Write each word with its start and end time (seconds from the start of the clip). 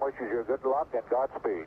wishes 0.00 0.20
you 0.20 0.44
good 0.46 0.64
luck 0.64 0.88
and 0.94 1.02
Godspeed. 1.10 1.66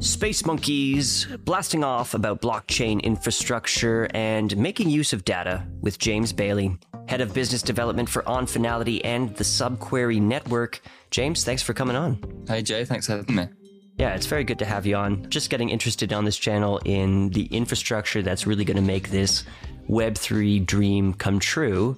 Space 0.00 0.46
Monkeys 0.46 1.26
blasting 1.44 1.82
off 1.84 2.14
about 2.14 2.40
blockchain 2.40 3.02
infrastructure 3.02 4.08
and 4.14 4.56
making 4.56 4.88
use 4.88 5.12
of 5.12 5.24
data 5.24 5.66
with 5.80 5.98
James 5.98 6.32
Bayly, 6.32 6.78
head 7.08 7.20
of 7.20 7.34
business 7.34 7.62
development 7.62 8.08
for 8.08 8.22
OnFinality 8.22 9.00
and 9.04 9.34
the 9.36 9.44
Subquery 9.44 10.20
Network. 10.20 10.80
James, 11.10 11.44
thanks 11.44 11.62
for 11.62 11.74
coming 11.74 11.96
on. 11.96 12.18
Hey 12.48 12.62
Jay, 12.62 12.84
thanks 12.84 13.06
for 13.06 13.16
having 13.16 13.34
me. 13.34 13.48
Yeah, 13.98 14.14
it's 14.14 14.26
very 14.26 14.42
good 14.42 14.58
to 14.58 14.64
have 14.64 14.86
you 14.86 14.96
on. 14.96 15.30
Just 15.30 15.50
getting 15.50 15.70
interested 15.70 16.12
on 16.12 16.24
this 16.24 16.36
channel 16.36 16.80
in 16.84 17.30
the 17.30 17.44
infrastructure 17.46 18.22
that's 18.22 18.46
really 18.46 18.64
going 18.64 18.76
to 18.76 18.82
make 18.82 19.10
this 19.10 19.44
Web3 19.88 20.66
dream 20.66 21.14
come 21.14 21.38
true. 21.38 21.96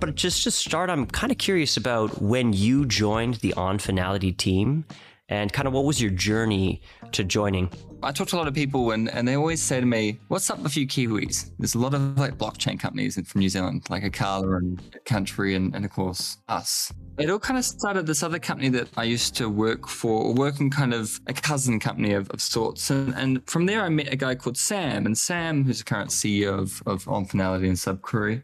But 0.00 0.14
just 0.14 0.44
to 0.44 0.50
start, 0.50 0.88
I'm 0.88 1.06
kind 1.06 1.30
of 1.30 1.38
curious 1.38 1.76
about 1.76 2.22
when 2.22 2.52
you 2.52 2.86
joined 2.86 3.34
the 3.36 3.52
OnFinality 3.56 4.36
team 4.36 4.86
and 5.28 5.52
kind 5.52 5.66
of 5.66 5.72
what 5.72 5.84
was 5.84 6.00
your 6.00 6.10
journey 6.10 6.82
to 7.12 7.24
joining? 7.24 7.70
I 8.02 8.12
talk 8.12 8.28
to 8.28 8.36
a 8.36 8.38
lot 8.38 8.48
of 8.48 8.54
people 8.54 8.90
and, 8.90 9.10
and 9.10 9.26
they 9.26 9.34
always 9.34 9.62
say 9.62 9.80
to 9.80 9.86
me, 9.86 10.18
what's 10.28 10.50
up 10.50 10.58
with 10.58 10.72
few 10.72 10.86
Kiwis? 10.86 11.50
There's 11.58 11.74
a 11.74 11.78
lot 11.78 11.94
of 11.94 12.18
like 12.18 12.36
blockchain 12.36 12.78
companies 12.78 13.18
from 13.26 13.40
New 13.40 13.48
Zealand, 13.48 13.86
like 13.88 14.02
Acala 14.02 14.58
and 14.58 14.98
Country 15.06 15.54
and, 15.54 15.74
and 15.74 15.84
of 15.84 15.90
course 15.90 16.36
us. 16.48 16.92
It 17.18 17.30
all 17.30 17.38
kind 17.38 17.58
of 17.58 17.64
started 17.64 18.06
this 18.06 18.22
other 18.22 18.38
company 18.38 18.68
that 18.70 18.88
I 18.96 19.04
used 19.04 19.34
to 19.36 19.48
work 19.48 19.88
for, 19.88 20.34
working 20.34 20.68
kind 20.68 20.92
of 20.92 21.18
a 21.26 21.32
cousin 21.32 21.80
company 21.80 22.12
of, 22.12 22.30
of 22.30 22.42
sorts. 22.42 22.90
And, 22.90 23.14
and 23.14 23.48
from 23.48 23.66
there, 23.66 23.82
I 23.82 23.88
met 23.88 24.12
a 24.12 24.16
guy 24.16 24.34
called 24.34 24.58
Sam. 24.58 25.06
And 25.06 25.16
Sam, 25.16 25.64
who's 25.64 25.78
the 25.78 25.84
current 25.84 26.10
CEO 26.10 26.58
of, 26.58 26.82
of 26.86 27.04
OnFinality 27.04 27.68
and 27.68 27.76
Subquery, 27.76 28.42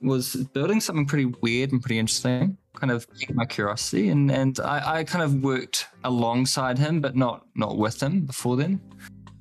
was 0.00 0.34
building 0.52 0.80
something 0.80 1.06
pretty 1.06 1.26
weird 1.40 1.72
and 1.72 1.80
pretty 1.80 1.98
interesting 1.98 2.56
kind 2.76 2.90
of 2.92 3.12
piqued 3.14 3.34
my 3.34 3.44
curiosity, 3.44 4.10
and 4.10 4.30
and 4.30 4.60
I, 4.60 4.98
I 4.98 5.04
kind 5.04 5.24
of 5.24 5.42
worked 5.42 5.88
alongside 6.04 6.78
him, 6.78 7.00
but 7.00 7.16
not 7.16 7.46
not 7.54 7.76
with 7.76 8.02
him 8.02 8.20
before 8.20 8.56
then. 8.56 8.80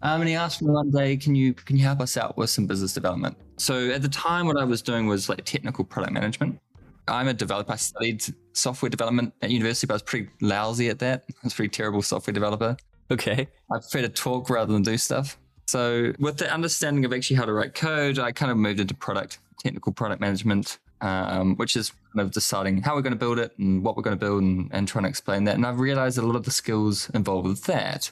Um, 0.01 0.21
and 0.21 0.29
he 0.29 0.35
asked 0.35 0.61
me 0.61 0.71
one 0.71 0.91
day, 0.91 1.17
"Can 1.17 1.35
you 1.35 1.53
can 1.53 1.77
you 1.77 1.83
help 1.83 2.01
us 2.01 2.17
out 2.17 2.37
with 2.37 2.49
some 2.49 2.65
business 2.65 2.93
development?" 2.93 3.37
So 3.57 3.89
at 3.91 4.01
the 4.01 4.09
time, 4.09 4.47
what 4.47 4.57
I 4.57 4.63
was 4.63 4.81
doing 4.81 5.07
was 5.07 5.29
like 5.29 5.43
technical 5.45 5.83
product 5.85 6.13
management. 6.13 6.59
I'm 7.07 7.27
a 7.27 7.33
developer. 7.33 7.73
I 7.73 7.75
studied 7.75 8.23
software 8.53 8.89
development 8.89 9.33
at 9.41 9.51
university, 9.51 9.85
but 9.85 9.93
I 9.93 9.95
was 9.95 10.01
pretty 10.01 10.29
lousy 10.41 10.89
at 10.89 10.97
that. 10.99 11.25
I 11.29 11.33
was 11.43 11.53
a 11.53 11.55
pretty 11.55 11.69
terrible 11.69 12.01
software 12.01 12.33
developer. 12.33 12.75
Okay. 13.11 13.47
I 13.71 13.77
prefer 13.77 14.01
to 14.01 14.09
talk 14.09 14.49
rather 14.49 14.73
than 14.73 14.81
do 14.81 14.97
stuff. 14.97 15.37
So 15.67 16.13
with 16.17 16.37
the 16.37 16.51
understanding 16.51 17.05
of 17.05 17.13
actually 17.13 17.37
how 17.37 17.45
to 17.45 17.53
write 17.53 17.75
code, 17.75 18.17
I 18.17 18.31
kind 18.31 18.51
of 18.51 18.57
moved 18.57 18.79
into 18.79 18.95
product, 18.95 19.37
technical 19.65 19.91
product 19.91 20.21
management, 20.21 20.77
um, 21.01 21.55
which 21.55 21.75
is 21.75 21.91
kind 22.13 22.25
of 22.25 22.31
deciding 22.31 22.83
how 22.83 22.95
we're 22.95 23.01
going 23.01 23.19
to 23.19 23.19
build 23.19 23.39
it 23.39 23.51
and 23.57 23.83
what 23.83 23.97
we're 23.97 24.03
going 24.03 24.17
to 24.17 24.25
build 24.25 24.43
and, 24.43 24.69
and 24.71 24.87
trying 24.87 25.03
to 25.03 25.09
explain 25.09 25.43
that. 25.45 25.55
And 25.55 25.65
I've 25.65 25.79
realized 25.79 26.17
a 26.17 26.21
lot 26.21 26.35
of 26.35 26.43
the 26.43 26.51
skills 26.51 27.09
involved 27.09 27.47
with 27.47 27.63
that 27.63 28.11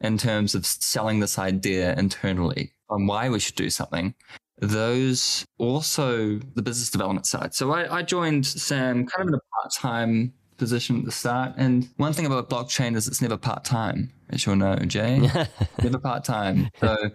in 0.00 0.18
terms 0.18 0.54
of 0.54 0.66
selling 0.66 1.20
this 1.20 1.38
idea 1.38 1.94
internally 1.94 2.72
on 2.90 3.06
why 3.06 3.28
we 3.28 3.38
should 3.38 3.54
do 3.54 3.70
something. 3.70 4.14
Those 4.60 5.46
also 5.58 6.40
the 6.56 6.62
business 6.62 6.90
development 6.90 7.26
side. 7.26 7.54
So 7.54 7.70
I, 7.72 7.98
I 7.98 8.02
joined 8.02 8.44
Sam 8.44 9.06
kind 9.06 9.22
of 9.22 9.28
in 9.28 9.34
a 9.34 9.40
part 9.54 9.72
time 9.72 10.32
position 10.58 10.98
at 10.98 11.04
the 11.04 11.12
start. 11.12 11.54
And 11.56 11.88
one 11.96 12.12
thing 12.12 12.26
about 12.26 12.50
blockchain 12.50 12.96
is 12.96 13.08
it's 13.08 13.22
never 13.22 13.36
part 13.36 13.64
time, 13.64 14.12
as 14.28 14.44
you'll 14.44 14.56
know, 14.56 14.76
Jay. 14.76 15.18
never 15.82 15.98
part 15.98 16.24
time. 16.24 16.68
So 16.80 17.10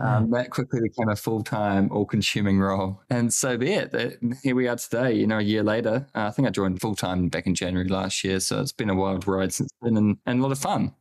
um, 0.00 0.30
that 0.30 0.50
quickly 0.50 0.80
became 0.82 1.08
a 1.08 1.16
full 1.16 1.42
time, 1.42 1.90
all 1.90 2.04
consuming 2.04 2.58
role. 2.60 3.00
And 3.08 3.32
so 3.32 3.56
be 3.56 3.72
it. 3.72 4.18
Here 4.42 4.54
we 4.54 4.68
are 4.68 4.76
today, 4.76 5.14
you 5.14 5.26
know, 5.26 5.38
a 5.38 5.42
year 5.42 5.62
later. 5.62 6.06
Uh, 6.14 6.26
I 6.26 6.30
think 6.30 6.46
I 6.46 6.50
joined 6.50 6.80
full 6.80 6.96
time 6.96 7.28
back 7.28 7.46
in 7.46 7.54
January 7.54 7.88
last 7.88 8.22
year. 8.24 8.40
So 8.40 8.60
it's 8.60 8.72
been 8.72 8.90
a 8.90 8.94
wild 8.94 9.26
ride 9.26 9.54
since 9.54 9.70
then 9.80 9.96
and, 9.96 10.18
and 10.26 10.40
a 10.40 10.42
lot 10.42 10.52
of 10.52 10.58
fun. 10.58 10.94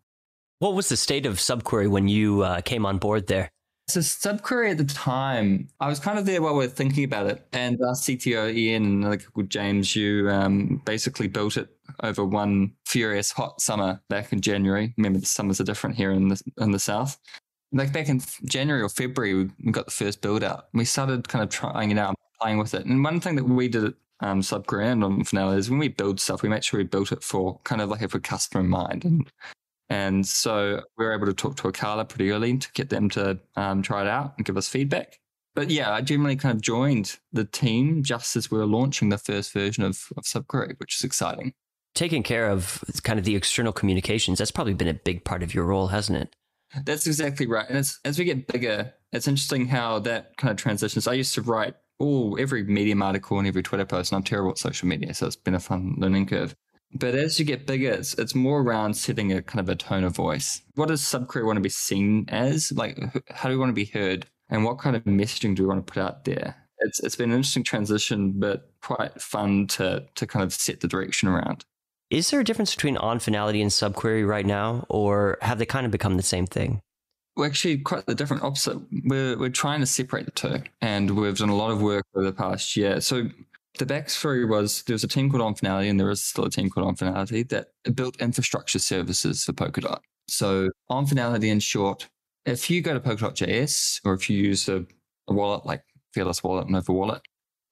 What 0.59 0.73
was 0.73 0.89
the 0.89 0.97
state 0.97 1.25
of 1.25 1.35
Subquery 1.35 1.89
when 1.89 2.07
you 2.07 2.41
uh, 2.41 2.61
came 2.61 2.85
on 2.85 2.97
board 2.97 3.27
there? 3.27 3.49
So 3.89 4.01
Subquery 4.01 4.71
at 4.71 4.77
the 4.77 4.83
time, 4.83 5.69
I 5.79 5.87
was 5.87 5.99
kind 5.99 6.19
of 6.19 6.25
there 6.25 6.41
while 6.41 6.55
we 6.55 6.65
are 6.65 6.69
thinking 6.69 7.05
about 7.05 7.27
it, 7.27 7.47
and 7.53 7.79
our 7.81 7.93
CTO 7.93 8.53
Ian 8.53 8.83
and 8.83 9.03
another 9.03 9.17
called 9.17 9.49
James, 9.49 9.95
you 9.95 10.29
um, 10.29 10.81
basically 10.83 11.27
built 11.29 11.55
it 11.55 11.69
over 12.03 12.25
one 12.25 12.73
furious 12.85 13.31
hot 13.31 13.61
summer 13.61 14.01
back 14.09 14.33
in 14.33 14.41
January. 14.41 14.93
Remember, 14.97 15.19
the 15.19 15.25
summers 15.25 15.59
are 15.61 15.65
different 15.65 15.95
here 15.95 16.11
in 16.11 16.27
the 16.29 16.41
in 16.59 16.71
the 16.71 16.79
south. 16.79 17.19
Like 17.71 17.91
back 17.91 18.09
in 18.09 18.21
January 18.45 18.81
or 18.81 18.89
February, 18.89 19.49
we 19.63 19.71
got 19.71 19.85
the 19.85 19.91
first 19.91 20.21
build 20.21 20.43
out. 20.43 20.67
We 20.73 20.85
started 20.85 21.27
kind 21.27 21.43
of 21.43 21.49
trying 21.49 21.91
it 21.91 21.97
out, 21.97 22.15
playing 22.39 22.57
with 22.59 22.73
it. 22.73 22.85
And 22.85 23.03
one 23.03 23.19
thing 23.19 23.35
that 23.35 23.43
we 23.43 23.67
did 23.67 23.83
at 23.85 23.93
um, 24.21 24.41
Subquery 24.41 24.91
and 24.91 25.03
OnFinality 25.03 25.57
is 25.57 25.69
when 25.69 25.79
we 25.79 25.89
build 25.89 26.19
stuff, 26.19 26.41
we 26.41 26.49
make 26.49 26.63
sure 26.63 26.79
we 26.79 26.85
built 26.85 27.11
it 27.11 27.23
for 27.23 27.59
kind 27.65 27.81
of 27.81 27.89
like 27.89 28.01
a 28.01 28.19
customer 28.19 28.63
in 28.63 28.69
mind. 28.69 29.05
And 29.05 29.31
and 29.89 30.25
so 30.25 30.81
we 30.97 31.05
were 31.05 31.13
able 31.13 31.27
to 31.27 31.33
talk 31.33 31.55
to 31.57 31.63
Acala 31.63 32.07
pretty 32.07 32.31
early 32.31 32.57
to 32.57 32.71
get 32.73 32.89
them 32.89 33.09
to 33.11 33.39
um, 33.55 33.81
try 33.81 34.01
it 34.01 34.07
out 34.07 34.33
and 34.37 34.45
give 34.45 34.57
us 34.57 34.67
feedback. 34.67 35.19
But 35.55 35.71
yeah, 35.71 35.91
I 35.91 36.01
generally 36.01 36.35
kind 36.35 36.55
of 36.55 36.61
joined 36.61 37.17
the 37.31 37.45
team 37.45 38.03
just 38.03 38.35
as 38.35 38.51
we 38.51 38.59
were 38.59 38.65
launching 38.65 39.09
the 39.09 39.17
first 39.17 39.53
version 39.53 39.83
of, 39.83 40.07
of 40.15 40.25
Subquery, 40.25 40.79
which 40.79 40.95
is 40.95 41.03
exciting. 41.03 41.53
Taking 41.97 42.21
care 42.21 42.47
of 42.47 42.83
kind 43.01 43.17
of 43.17 43.25
the 43.25 43.35
external 43.35 43.73
communications, 43.73 44.37
that's 44.37 44.51
probably 44.51 44.75
been 44.75 44.87
a 44.87 44.93
big 44.93 45.23
part 45.23 45.41
of 45.41 45.55
your 45.55 45.65
role, 45.65 45.87
hasn't 45.87 46.19
it? 46.19 46.35
That's 46.85 47.07
exactly 47.07 47.47
right. 47.47 47.67
And 47.67 47.75
as, 47.75 47.97
as 48.05 48.19
we 48.19 48.25
get 48.25 48.45
bigger, 48.45 48.93
it's 49.11 49.27
interesting 49.27 49.65
how 49.65 49.97
that 50.01 50.37
kind 50.37 50.51
of 50.51 50.57
transitions. 50.57 51.07
I 51.07 51.13
used 51.13 51.33
to 51.33 51.41
write 51.41 51.73
all 51.97 52.37
every 52.39 52.63
Medium 52.63 53.01
article 53.01 53.39
and 53.39 53.47
every 53.47 53.63
Twitter 53.63 53.83
post, 53.83 54.11
and 54.11 54.17
I'm 54.17 54.23
terrible 54.23 54.51
at 54.51 54.59
social 54.59 54.87
media, 54.87 55.11
so 55.15 55.25
it's 55.25 55.35
been 55.35 55.55
a 55.55 55.59
fun 55.59 55.95
learning 55.97 56.27
curve. 56.27 56.55
But 56.93 57.15
as 57.15 57.39
you 57.39 57.45
get 57.45 57.65
bigger, 57.65 57.93
it's, 57.93 58.13
it's 58.13 58.35
more 58.35 58.61
around 58.61 58.93
setting 58.93 59.33
a 59.33 59.41
kind 59.41 59.59
of 59.59 59.67
a 59.67 59.75
tone 59.75 60.03
of 60.03 60.15
voice. 60.15 60.61
What 60.75 60.89
does 60.89 61.01
Subquery 61.01 61.47
want 61.47 61.57
to 61.57 61.61
be 61.61 61.69
seen 61.69 62.25
as? 62.27 62.71
Like, 62.71 62.99
how 63.31 63.49
do 63.49 63.55
we 63.55 63.59
want 63.59 63.71
to 63.71 63.73
be 63.73 63.85
heard? 63.85 64.27
And 64.49 64.63
what 64.63 64.77
kind 64.77 64.95
of 64.95 65.03
messaging 65.05 65.55
do 65.55 65.63
we 65.63 65.67
want 65.67 65.87
to 65.87 65.91
put 65.91 65.99
out 65.99 66.25
there? 66.25 66.57
It's, 66.77 66.99
it's 66.99 67.15
been 67.15 67.31
an 67.31 67.37
interesting 67.37 67.63
transition, 67.63 68.33
but 68.35 68.71
quite 68.83 69.19
fun 69.19 69.65
to, 69.69 70.05
to 70.13 70.27
kind 70.27 70.43
of 70.43 70.53
set 70.53 70.81
the 70.81 70.87
direction 70.87 71.27
around. 71.27 71.65
Is 72.09 72.29
there 72.29 72.39
a 72.39 72.43
difference 72.43 72.73
between 72.73 72.95
OnFinality 72.95 73.61
and 73.61 73.69
Subquery 73.69 74.25
right 74.25 74.45
now, 74.45 74.85
or 74.87 75.37
have 75.41 75.59
they 75.59 75.65
kind 75.65 75.85
of 75.85 75.91
become 75.91 76.15
the 76.15 76.23
same 76.23 76.45
thing? 76.45 76.81
Well, 77.35 77.45
actually, 77.45 77.79
quite 77.79 78.05
the 78.05 78.15
different 78.15 78.43
opposite. 78.43 78.79
We're, 79.03 79.37
we're 79.37 79.49
trying 79.49 79.81
to 79.81 79.85
separate 79.85 80.25
the 80.25 80.31
two, 80.31 80.63
and 80.81 81.11
we've 81.11 81.37
done 81.37 81.49
a 81.49 81.55
lot 81.55 81.71
of 81.71 81.81
work 81.81 82.05
over 82.15 82.25
the 82.25 82.31
past 82.31 82.75
year. 82.77 83.01
So 83.01 83.27
the 83.77 83.85
backstory 83.85 84.47
was 84.47 84.83
there 84.83 84.93
was 84.93 85.03
a 85.03 85.07
team 85.07 85.29
called 85.29 85.43
OnFinality, 85.43 85.89
and 85.89 85.99
there 85.99 86.09
is 86.09 86.21
still 86.21 86.45
a 86.45 86.49
team 86.49 86.69
called 86.69 86.95
OnFinality 86.95 87.49
that 87.49 87.67
built 87.93 88.19
infrastructure 88.21 88.79
services 88.79 89.43
for 89.43 89.51
Polkadot. 89.51 89.99
So 90.29 90.69
OnFinality, 90.89 91.49
in 91.49 91.59
short, 91.59 92.07
if 92.45 92.69
you 92.69 92.81
go 92.81 92.93
to 92.93 93.01
Polkadot.js 93.01 93.99
or 94.05 94.13
if 94.13 94.29
you 94.29 94.37
use 94.37 94.69
a, 94.69 94.85
a 95.27 95.33
wallet 95.33 95.65
like 95.65 95.83
Fearless 96.13 96.41
Wallet, 96.41 96.69
Nova 96.69 96.93
Wallet, 96.93 97.21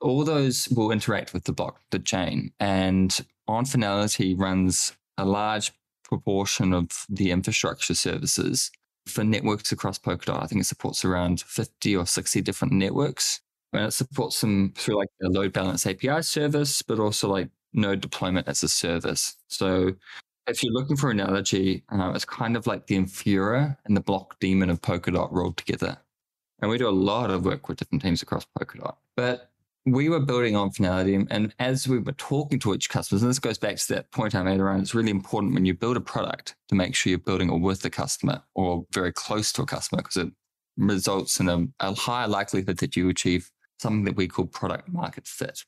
all 0.01 0.25
those 0.25 0.67
will 0.69 0.91
interact 0.91 1.33
with 1.33 1.45
the 1.45 1.53
block, 1.53 1.79
the 1.89 1.99
chain, 1.99 2.51
and 2.59 3.25
OnFinality 3.49 4.39
runs 4.39 4.93
a 5.17 5.25
large 5.25 5.71
proportion 6.03 6.73
of 6.73 7.05
the 7.09 7.31
infrastructure 7.31 7.95
services 7.95 8.71
for 9.07 9.23
networks 9.23 9.71
across 9.71 9.99
Polkadot. 9.99 10.43
I 10.43 10.47
think 10.47 10.61
it 10.61 10.65
supports 10.65 11.05
around 11.05 11.41
50 11.41 11.95
or 11.95 12.05
60 12.05 12.41
different 12.41 12.73
networks 12.73 13.41
and 13.73 13.85
it 13.85 13.91
supports 13.91 14.41
them 14.41 14.73
through 14.75 14.97
like 14.97 15.09
a 15.23 15.27
load 15.27 15.53
balance 15.53 15.85
API 15.85 16.21
service, 16.21 16.81
but 16.81 16.99
also 16.99 17.29
like 17.29 17.49
node 17.73 18.01
deployment 18.01 18.47
as 18.47 18.63
a 18.63 18.69
service. 18.69 19.35
So 19.47 19.93
if 20.47 20.63
you're 20.63 20.73
looking 20.73 20.95
for 20.95 21.11
an 21.11 21.19
analogy, 21.19 21.83
uh, 21.89 22.11
it's 22.15 22.25
kind 22.25 22.55
of 22.55 22.67
like 22.67 22.87
the 22.87 22.97
Infura 22.97 23.77
and 23.85 23.97
the 23.97 24.01
Blockdaemon 24.01 24.69
of 24.69 24.81
Polkadot 24.81 25.31
rolled 25.31 25.57
together. 25.57 25.97
And 26.61 26.71
we 26.71 26.77
do 26.77 26.87
a 26.87 26.91
lot 26.91 27.31
of 27.31 27.45
work 27.45 27.67
with 27.67 27.77
different 27.77 28.01
teams 28.01 28.21
across 28.21 28.45
Polkadot. 28.57 28.95
But 29.15 29.51
we 29.85 30.09
were 30.09 30.19
building 30.19 30.55
OnFinality, 30.55 31.27
and 31.29 31.53
as 31.59 31.87
we 31.87 31.99
were 31.99 32.13
talking 32.13 32.57
to 32.59 32.73
each 32.73 32.89
customer, 32.89 33.19
and 33.19 33.29
this 33.29 33.39
goes 33.39 33.59
back 33.59 33.75
to 33.77 33.93
that 33.93 34.11
point 34.11 34.33
I 34.33 34.41
made 34.41 34.59
around 34.59 34.81
it's 34.81 34.95
really 34.95 35.11
important 35.11 35.53
when 35.53 35.65
you 35.65 35.75
build 35.75 35.95
a 35.95 36.01
product 36.01 36.55
to 36.69 36.75
make 36.75 36.95
sure 36.95 37.11
you're 37.11 37.19
building 37.19 37.51
it 37.51 37.59
with 37.59 37.81
the 37.81 37.91
customer 37.91 38.41
or 38.55 38.85
very 38.91 39.13
close 39.13 39.51
to 39.53 39.61
a 39.61 39.65
customer 39.65 40.01
because 40.01 40.17
it 40.17 40.33
results 40.77 41.39
in 41.39 41.49
a, 41.49 41.65
a 41.79 41.93
higher 41.93 42.27
likelihood 42.27 42.77
that 42.77 42.95
you 42.95 43.09
achieve 43.09 43.51
something 43.79 44.05
that 44.05 44.15
we 44.15 44.27
call 44.27 44.45
product 44.45 44.89
market 44.89 45.27
fit. 45.27 45.63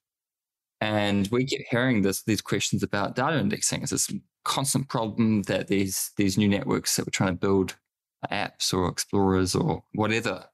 And 0.81 1.27
we 1.31 1.45
keep 1.45 1.65
hearing 1.69 2.01
this, 2.01 2.23
these 2.23 2.41
questions 2.41 2.83
about 2.83 3.15
data 3.15 3.39
indexing. 3.39 3.81
It's 3.81 3.91
this 3.91 4.11
constant 4.43 4.89
problem 4.89 5.43
that 5.43 5.67
these, 5.67 6.11
these 6.17 6.37
new 6.37 6.47
networks 6.47 6.95
that 6.95 7.05
we're 7.05 7.11
trying 7.11 7.33
to 7.33 7.39
build 7.39 7.75
uh, 8.23 8.33
apps 8.33 8.73
or 8.73 8.87
explorers 8.87 9.55
or 9.55 9.83
whatever, 9.93 10.45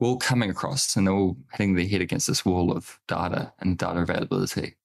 all 0.00 0.16
coming 0.16 0.50
across 0.50 0.96
and 0.96 1.06
they're 1.06 1.14
all 1.14 1.36
hitting 1.52 1.74
their 1.74 1.86
head 1.86 2.00
against 2.00 2.26
this 2.26 2.44
wall 2.44 2.72
of 2.72 2.98
data 3.08 3.52
and 3.60 3.78
data 3.78 4.00
availability. 4.00 4.76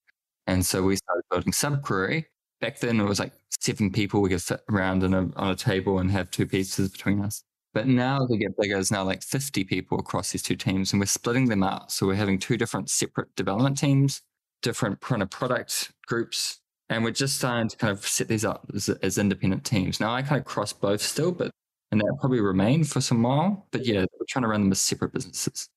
And 0.48 0.66
so 0.66 0.84
we 0.84 0.96
started 0.96 1.24
building 1.30 1.54
Subquery 1.54 2.26
back 2.64 2.80
then 2.80 2.98
it 2.98 3.04
was 3.04 3.20
like 3.20 3.34
seven 3.60 3.92
people 3.92 4.22
we 4.22 4.30
could 4.30 4.42
sit 4.42 4.62
around 4.72 5.04
a, 5.04 5.08
on 5.36 5.52
a 5.52 5.56
table 5.56 6.00
and 6.00 6.10
have 6.10 6.32
two 6.32 6.48
pieces 6.48 6.90
between 6.90 7.20
us. 7.20 7.44
But 7.74 7.88
now 7.88 8.26
they 8.26 8.38
get 8.38 8.56
bigger, 8.58 8.78
it's 8.78 8.90
now 8.90 9.04
like 9.04 9.22
50 9.22 9.66
people 9.66 10.00
across 10.00 10.32
these 10.32 10.44
two 10.44 10.56
teams, 10.56 10.94
and 10.94 11.00
we're 11.02 11.08
splitting 11.08 11.50
them 11.50 11.62
out. 11.62 11.92
So 11.92 12.08
we're 12.08 12.16
having 12.16 12.40
two 12.40 12.56
different 12.56 12.90
separate 12.90 13.36
development 13.36 13.78
teams, 13.78 14.22
different 14.62 15.00
of 15.12 15.30
product 15.30 15.92
groups, 16.08 16.62
and 16.88 17.04
we're 17.04 17.12
just 17.12 17.36
starting 17.36 17.68
to 17.68 17.76
kind 17.76 17.92
of 17.92 18.08
set 18.08 18.30
these 18.30 18.46
up 18.46 18.72
as, 18.74 18.88
as 18.88 19.18
independent 19.18 19.66
teams. 19.66 20.00
Now 20.00 20.14
I 20.14 20.22
kind 20.22 20.40
of 20.40 20.46
cross 20.46 20.72
both 20.72 21.02
still, 21.02 21.34
but 21.34 21.52
and 21.94 22.02
they'll 22.02 22.18
probably 22.18 22.42
remain 22.42 22.84
for 22.84 23.00
some 23.02 23.22
while. 23.22 23.68
But 23.72 23.86
yeah, 23.86 24.02
we're 24.02 24.26
trying 24.28 24.42
to 24.42 24.48
run 24.48 24.62
them 24.62 24.72
as 24.72 24.82
separate 24.82 25.14
businesses. 25.14 25.70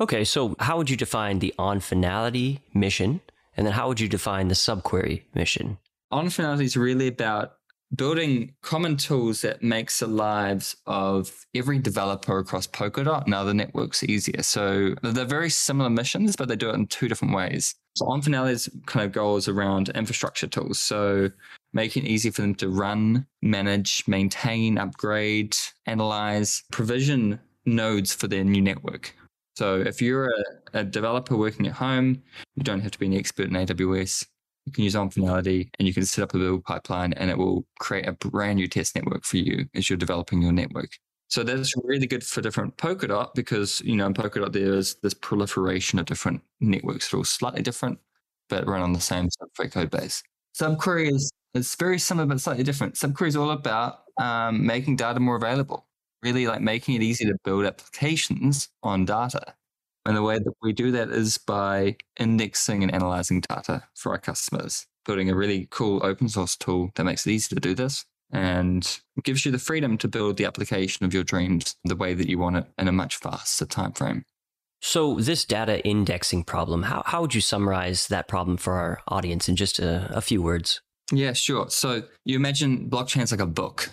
Okay, 0.00 0.22
so 0.24 0.54
how 0.60 0.76
would 0.76 0.88
you 0.88 0.96
define 0.96 1.40
the 1.40 1.52
OnFinality 1.58 2.60
mission? 2.72 3.20
And 3.56 3.66
then 3.66 3.74
how 3.74 3.88
would 3.88 3.98
you 3.98 4.08
define 4.08 4.46
the 4.48 4.54
subquery 4.54 5.22
mission? 5.34 5.78
OnFinality 6.12 6.62
is 6.62 6.76
really 6.76 7.08
about 7.08 7.54
building 7.94 8.54
common 8.62 8.96
tools 8.96 9.42
that 9.42 9.62
makes 9.62 9.98
the 9.98 10.06
lives 10.06 10.76
of 10.86 11.44
every 11.54 11.80
developer 11.80 12.38
across 12.38 12.68
Polkadot 12.68 13.24
and 13.24 13.34
other 13.34 13.54
networks 13.54 14.04
easier. 14.04 14.42
So 14.42 14.94
they're 15.02 15.24
very 15.24 15.50
similar 15.50 15.90
missions, 15.90 16.36
but 16.36 16.48
they 16.48 16.56
do 16.56 16.70
it 16.70 16.74
in 16.74 16.86
two 16.86 17.08
different 17.08 17.34
ways. 17.34 17.74
So 17.96 18.06
OnFinality's 18.06 18.68
kind 18.86 19.06
of 19.06 19.12
goals 19.12 19.46
around 19.46 19.90
infrastructure 19.90 20.48
tools. 20.48 20.80
So 20.80 21.30
making 21.72 22.04
it 22.04 22.08
easy 22.08 22.30
for 22.30 22.42
them 22.42 22.54
to 22.56 22.68
run, 22.68 23.26
manage, 23.42 24.06
maintain, 24.08 24.78
upgrade, 24.78 25.56
analyze, 25.86 26.64
provision 26.72 27.38
nodes 27.66 28.12
for 28.12 28.26
their 28.26 28.44
new 28.44 28.60
network. 28.60 29.14
So 29.56 29.80
if 29.80 30.02
you're 30.02 30.26
a, 30.26 30.80
a, 30.80 30.84
developer 30.84 31.36
working 31.36 31.66
at 31.68 31.74
home, 31.74 32.20
you 32.56 32.64
don't 32.64 32.80
have 32.80 32.90
to 32.90 32.98
be 32.98 33.06
an 33.06 33.14
expert 33.14 33.46
in 33.46 33.52
AWS. 33.52 34.26
You 34.66 34.72
can 34.72 34.82
use 34.82 34.94
OnFinality 34.94 35.68
and 35.78 35.86
you 35.86 35.94
can 35.94 36.04
set 36.04 36.24
up 36.24 36.34
a 36.34 36.38
build 36.38 36.64
pipeline 36.64 37.12
and 37.12 37.30
it 37.30 37.38
will 37.38 37.64
create 37.78 38.08
a 38.08 38.12
brand 38.12 38.56
new 38.56 38.66
test 38.66 38.96
network 38.96 39.24
for 39.24 39.36
you 39.36 39.66
as 39.74 39.88
you're 39.88 39.96
developing 39.96 40.42
your 40.42 40.52
network. 40.52 40.90
So 41.34 41.42
that's 41.42 41.74
really 41.82 42.06
good 42.06 42.22
for 42.22 42.40
different 42.40 42.76
Polkadot 42.76 43.34
because, 43.34 43.80
you 43.80 43.96
know, 43.96 44.06
in 44.06 44.14
Polkadot, 44.14 44.52
there's 44.52 44.94
this 45.02 45.14
proliferation 45.14 45.98
of 45.98 46.06
different 46.06 46.42
networks 46.60 47.10
that 47.10 47.16
are 47.16 47.18
all 47.18 47.24
slightly 47.24 47.60
different, 47.60 47.98
but 48.48 48.68
run 48.68 48.82
on 48.82 48.92
the 48.92 49.00
same 49.00 49.28
subquery 49.28 49.72
code 49.72 49.90
base. 49.90 50.22
Subquery 50.56 51.12
is 51.12 51.32
it's 51.52 51.74
very 51.74 51.98
similar, 51.98 52.24
but 52.24 52.40
slightly 52.40 52.62
different. 52.62 52.94
Subquery 52.94 53.26
is 53.26 53.36
all 53.36 53.50
about 53.50 54.04
um, 54.20 54.64
making 54.64 54.94
data 54.94 55.18
more 55.18 55.34
available 55.34 55.88
really 56.22 56.46
like 56.46 56.60
making 56.60 56.94
it 56.94 57.02
easy 57.02 57.24
to 57.24 57.36
build 57.42 57.66
applications 57.66 58.68
on 58.84 59.04
data. 59.04 59.54
And 60.06 60.16
the 60.16 60.22
way 60.22 60.38
that 60.38 60.54
we 60.62 60.72
do 60.72 60.92
that 60.92 61.08
is 61.10 61.36
by 61.36 61.96
indexing 62.18 62.84
and 62.84 62.94
analyzing 62.94 63.40
data 63.40 63.82
for 63.96 64.12
our 64.12 64.18
customers, 64.18 64.86
building 65.04 65.28
a 65.30 65.34
really 65.34 65.66
cool 65.72 66.00
open 66.06 66.28
source 66.28 66.56
tool 66.56 66.92
that 66.94 67.04
makes 67.04 67.26
it 67.26 67.32
easy 67.32 67.54
to 67.56 67.60
do 67.60 67.74
this 67.74 68.06
and 68.34 69.00
gives 69.22 69.46
you 69.46 69.52
the 69.52 69.58
freedom 69.58 69.96
to 69.96 70.08
build 70.08 70.36
the 70.36 70.44
application 70.44 71.06
of 71.06 71.14
your 71.14 71.22
dreams 71.22 71.76
the 71.84 71.96
way 71.96 72.14
that 72.14 72.28
you 72.28 72.38
want 72.38 72.56
it 72.56 72.66
in 72.76 72.88
a 72.88 72.92
much 72.92 73.16
faster 73.16 73.64
time 73.64 73.92
frame. 73.92 74.24
So, 74.82 75.14
this 75.14 75.46
data 75.46 75.82
indexing 75.86 76.44
problem, 76.44 76.82
how, 76.82 77.04
how 77.06 77.22
would 77.22 77.34
you 77.34 77.40
summarize 77.40 78.08
that 78.08 78.28
problem 78.28 78.58
for 78.58 78.74
our 78.74 79.00
audience 79.08 79.48
in 79.48 79.56
just 79.56 79.78
a, 79.78 80.10
a 80.14 80.20
few 80.20 80.42
words? 80.42 80.82
Yeah, 81.10 81.32
sure. 81.32 81.70
So, 81.70 82.02
you 82.24 82.36
imagine 82.36 82.90
blockchain's 82.90 83.30
like 83.30 83.40
a 83.40 83.46
book, 83.46 83.88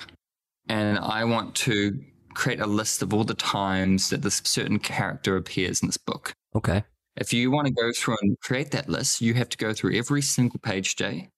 and 0.67 0.99
I 0.99 1.23
want 1.23 1.55
to 1.55 1.97
create 2.33 2.59
a 2.59 2.67
list 2.67 3.01
of 3.01 3.13
all 3.13 3.23
the 3.23 3.35
times 3.35 4.09
that 4.09 4.21
this 4.21 4.41
certain 4.43 4.79
character 4.79 5.37
appears 5.37 5.81
in 5.81 5.87
this 5.87 5.97
book. 5.97 6.33
Okay. 6.55 6.83
If 7.15 7.31
you 7.31 7.51
want 7.51 7.67
to 7.67 7.73
go 7.73 7.91
through 7.95 8.17
and 8.21 8.37
create 8.41 8.71
that 8.71 8.89
list, 8.89 9.21
you 9.21 9.33
have 9.35 9.49
to 9.49 9.57
go 9.57 9.73
through 9.73 9.95
every 9.95 10.21
single 10.21 10.59
page, 10.59 10.95
Jay, 10.95 11.29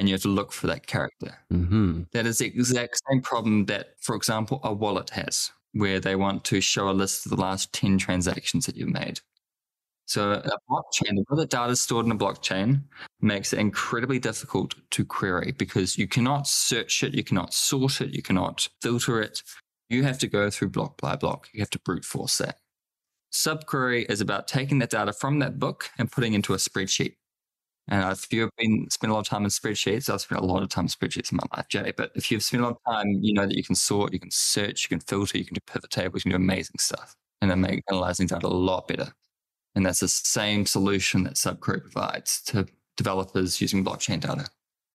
and 0.00 0.08
you 0.08 0.14
have 0.14 0.22
to 0.22 0.28
look 0.28 0.50
for 0.50 0.66
that 0.66 0.86
character. 0.86 1.36
Mm-hmm. 1.52 2.04
That 2.12 2.24
is 2.24 2.38
the 2.38 2.46
exact 2.46 2.98
same 3.10 3.20
problem 3.20 3.66
that, 3.66 3.90
for 4.00 4.16
example, 4.16 4.58
a 4.64 4.72
wallet 4.72 5.10
has, 5.10 5.52
where 5.72 6.00
they 6.00 6.16
want 6.16 6.42
to 6.44 6.62
show 6.62 6.88
a 6.88 6.92
list 6.92 7.26
of 7.26 7.30
the 7.30 7.40
last 7.40 7.70
10 7.74 7.98
transactions 7.98 8.64
that 8.64 8.78
you've 8.78 8.88
made. 8.88 9.20
So 10.06 10.32
a 10.32 10.58
blockchain, 10.70 11.16
the 11.16 11.24
way 11.36 11.44
data 11.44 11.70
is 11.70 11.82
stored 11.82 12.06
in 12.06 12.12
a 12.12 12.16
blockchain 12.16 12.82
makes 13.20 13.52
it 13.52 13.58
incredibly 13.58 14.18
difficult 14.18 14.74
to 14.92 15.04
query 15.04 15.52
because 15.56 15.98
you 15.98 16.08
cannot 16.08 16.48
search 16.48 17.04
it, 17.04 17.14
you 17.14 17.22
cannot 17.22 17.52
sort 17.52 18.00
it, 18.00 18.14
you 18.14 18.22
cannot 18.22 18.68
filter 18.80 19.20
it. 19.20 19.42
You 19.90 20.02
have 20.04 20.18
to 20.20 20.26
go 20.26 20.48
through 20.48 20.70
block 20.70 20.98
by 20.98 21.14
block. 21.14 21.50
You 21.52 21.60
have 21.60 21.70
to 21.70 21.78
brute 21.80 22.06
force 22.06 22.38
that. 22.38 22.56
Subquery 23.32 24.10
is 24.10 24.22
about 24.22 24.48
taking 24.48 24.78
that 24.78 24.90
data 24.90 25.12
from 25.12 25.40
that 25.40 25.58
book 25.58 25.90
and 25.98 26.10
putting 26.10 26.32
into 26.32 26.54
a 26.54 26.56
spreadsheet. 26.56 27.16
And 27.90 28.10
if 28.12 28.32
you've 28.32 28.50
been 28.56 28.88
spent 28.88 29.10
a 29.10 29.14
lot 29.14 29.20
of 29.20 29.28
time 29.28 29.42
in 29.42 29.50
spreadsheets, 29.50 30.08
I've 30.08 30.20
spent 30.20 30.40
a 30.40 30.44
lot 30.44 30.62
of 30.62 30.68
time 30.68 30.84
in 30.84 30.88
spreadsheets 30.88 31.32
in 31.32 31.38
my 31.38 31.56
life, 31.56 31.66
Jay. 31.68 31.92
But 31.96 32.12
if 32.14 32.30
you've 32.30 32.42
spent 32.42 32.62
a 32.62 32.66
lot 32.66 32.76
of 32.86 32.94
time, 32.94 33.18
you 33.20 33.34
know 33.34 33.46
that 33.46 33.56
you 33.56 33.64
can 33.64 33.74
sort, 33.74 34.12
you 34.12 34.20
can 34.20 34.30
search, 34.30 34.84
you 34.84 34.88
can 34.96 35.00
filter, 35.00 35.36
you 35.36 35.44
can 35.44 35.54
do 35.54 35.60
pivot 35.66 35.90
tables, 35.90 36.24
you 36.24 36.30
can 36.30 36.40
do 36.40 36.44
amazing 36.44 36.76
stuff, 36.78 37.16
and 37.42 37.50
then 37.50 37.60
make 37.60 37.82
analyzing 37.90 38.28
data 38.28 38.46
a 38.46 38.48
lot 38.48 38.86
better. 38.86 39.12
And 39.74 39.84
that's 39.84 40.00
the 40.00 40.08
same 40.08 40.66
solution 40.66 41.24
that 41.24 41.34
Subquery 41.34 41.82
provides 41.82 42.40
to 42.42 42.66
developers 42.96 43.60
using 43.60 43.84
blockchain 43.84 44.20
data. 44.20 44.46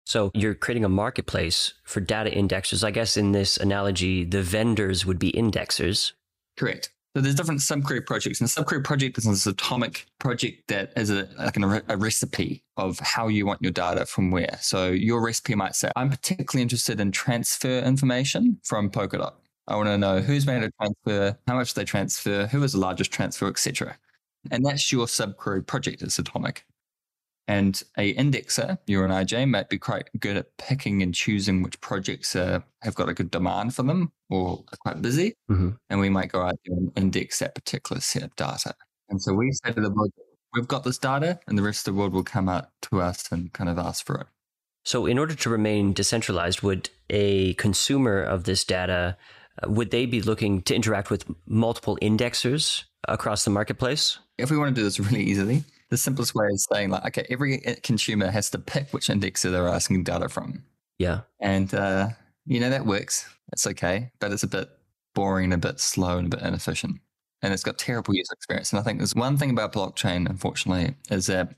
So 0.05 0.31
you're 0.33 0.55
creating 0.55 0.83
a 0.83 0.89
marketplace 0.89 1.73
for 1.83 2.01
data 2.01 2.29
indexers. 2.29 2.83
I 2.83 2.91
guess 2.91 3.15
in 3.15 3.31
this 3.31 3.55
analogy, 3.55 4.25
the 4.25 4.41
vendors 4.41 5.05
would 5.05 5.19
be 5.19 5.31
indexers. 5.31 6.11
Correct. 6.57 6.89
So 7.13 7.21
there's 7.21 7.35
different 7.35 7.59
subquery 7.59 8.05
projects, 8.05 8.39
and 8.39 8.47
the 8.47 8.61
subquery 8.63 8.85
project 8.85 9.17
is 9.17 9.25
this 9.25 9.45
atomic 9.45 10.05
project 10.19 10.69
that 10.69 10.93
is 10.95 11.09
a 11.09 11.27
like 11.37 11.57
an, 11.57 11.81
a 11.89 11.97
recipe 11.97 12.63
of 12.77 12.99
how 12.99 13.27
you 13.27 13.45
want 13.45 13.61
your 13.61 13.73
data 13.73 14.05
from 14.05 14.31
where. 14.31 14.57
So 14.61 14.91
your 14.91 15.21
recipe 15.21 15.53
might 15.55 15.75
say, 15.75 15.91
"I'm 15.97 16.09
particularly 16.09 16.61
interested 16.61 17.01
in 17.01 17.11
transfer 17.11 17.79
information 17.79 18.59
from 18.63 18.89
Polkadot. 18.89 19.33
I 19.67 19.75
want 19.75 19.89
to 19.89 19.97
know 19.97 20.21
who's 20.21 20.47
made 20.47 20.63
a 20.63 20.71
transfer, 20.79 21.37
how 21.47 21.55
much 21.55 21.73
they 21.73 21.83
transfer, 21.83 22.47
who 22.47 22.65
the 22.65 22.77
largest 22.77 23.11
transfer, 23.11 23.47
etc." 23.47 23.97
And 24.49 24.65
that's 24.65 24.89
your 24.91 25.05
subquery 25.05 25.67
project. 25.67 26.01
It's 26.01 26.17
atomic. 26.17 26.65
And 27.47 27.83
a 27.97 28.13
indexer, 28.15 28.77
you 28.87 29.03
and 29.03 29.11
IJ, 29.11 29.49
might 29.49 29.67
be 29.67 29.77
quite 29.77 30.07
good 30.17 30.37
at 30.37 30.55
picking 30.57 31.03
and 31.03 31.13
choosing 31.13 31.61
which 31.61 31.81
projects 31.81 32.37
uh, 32.37 32.61
have 32.83 32.95
got 32.95 33.09
a 33.09 33.13
good 33.13 33.31
demand 33.31 33.75
for 33.75 33.83
them 33.83 34.13
or 34.31 34.63
are 34.71 34.77
quite 34.79 35.01
busy. 35.01 35.35
Mm-hmm. 35.49 35.71
And 35.89 35.99
we 35.99 36.09
might 36.09 36.31
go 36.31 36.41
out 36.41 36.55
and 36.65 36.91
index 36.95 37.39
that 37.39 37.53
particular 37.53 38.01
set 38.01 38.23
of 38.23 38.35
data. 38.35 38.73
And 39.09 39.21
so 39.21 39.33
we 39.33 39.51
say 39.51 39.73
to 39.73 39.81
the 39.81 39.91
world, 39.91 40.11
we've 40.53 40.67
got 40.67 40.83
this 40.83 40.97
data, 40.97 41.39
and 41.47 41.57
the 41.57 41.63
rest 41.63 41.87
of 41.87 41.93
the 41.93 41.99
world 41.99 42.13
will 42.13 42.23
come 42.23 42.49
out 42.49 42.69
to 42.83 43.01
us 43.01 43.31
and 43.31 43.51
kind 43.53 43.69
of 43.69 43.77
ask 43.77 44.05
for 44.05 44.15
it. 44.15 44.27
So, 44.83 45.05
in 45.05 45.19
order 45.19 45.35
to 45.35 45.49
remain 45.49 45.93
decentralized, 45.93 46.61
would 46.63 46.89
a 47.09 47.53
consumer 47.55 48.23
of 48.23 48.45
this 48.45 48.63
data 48.63 49.15
uh, 49.61 49.69
would 49.69 49.91
they 49.91 50.05
be 50.05 50.21
looking 50.21 50.61
to 50.63 50.75
interact 50.75 51.09
with 51.09 51.25
multiple 51.45 51.97
indexers 52.01 52.85
across 53.07 53.43
the 53.43 53.51
marketplace? 53.51 54.17
If 54.37 54.49
we 54.49 54.57
want 54.57 54.73
to 54.73 54.79
do 54.79 54.83
this 54.83 54.99
really 54.99 55.23
easily, 55.23 55.63
the 55.89 55.97
simplest 55.97 56.33
way 56.33 56.47
is 56.47 56.65
saying 56.71 56.89
like, 56.89 57.05
okay, 57.07 57.27
every 57.29 57.59
consumer 57.83 58.31
has 58.31 58.49
to 58.51 58.59
pick 58.59 58.91
which 58.91 59.07
indexer 59.07 59.51
they're 59.51 59.67
asking 59.67 60.05
data 60.05 60.29
from. 60.29 60.63
Yeah. 60.97 61.21
And, 61.39 61.73
uh, 61.73 62.09
you 62.45 62.59
know, 62.59 62.69
that 62.69 62.85
works. 62.85 63.27
It's 63.51 63.67
okay, 63.67 64.11
but 64.19 64.31
it's 64.31 64.43
a 64.43 64.47
bit 64.47 64.69
boring, 65.13 65.53
a 65.53 65.57
bit 65.57 65.79
slow 65.79 66.17
and 66.17 66.31
a 66.31 66.37
bit 66.37 66.45
inefficient. 66.45 66.99
And 67.41 67.53
it's 67.53 67.63
got 67.63 67.77
terrible 67.77 68.13
user 68.13 68.33
experience. 68.33 68.71
And 68.71 68.79
I 68.79 68.83
think 68.83 68.99
there's 68.99 69.15
one 69.15 69.37
thing 69.37 69.49
about 69.49 69.73
blockchain, 69.73 70.29
unfortunately, 70.29 70.95
is 71.09 71.27
that 71.27 71.55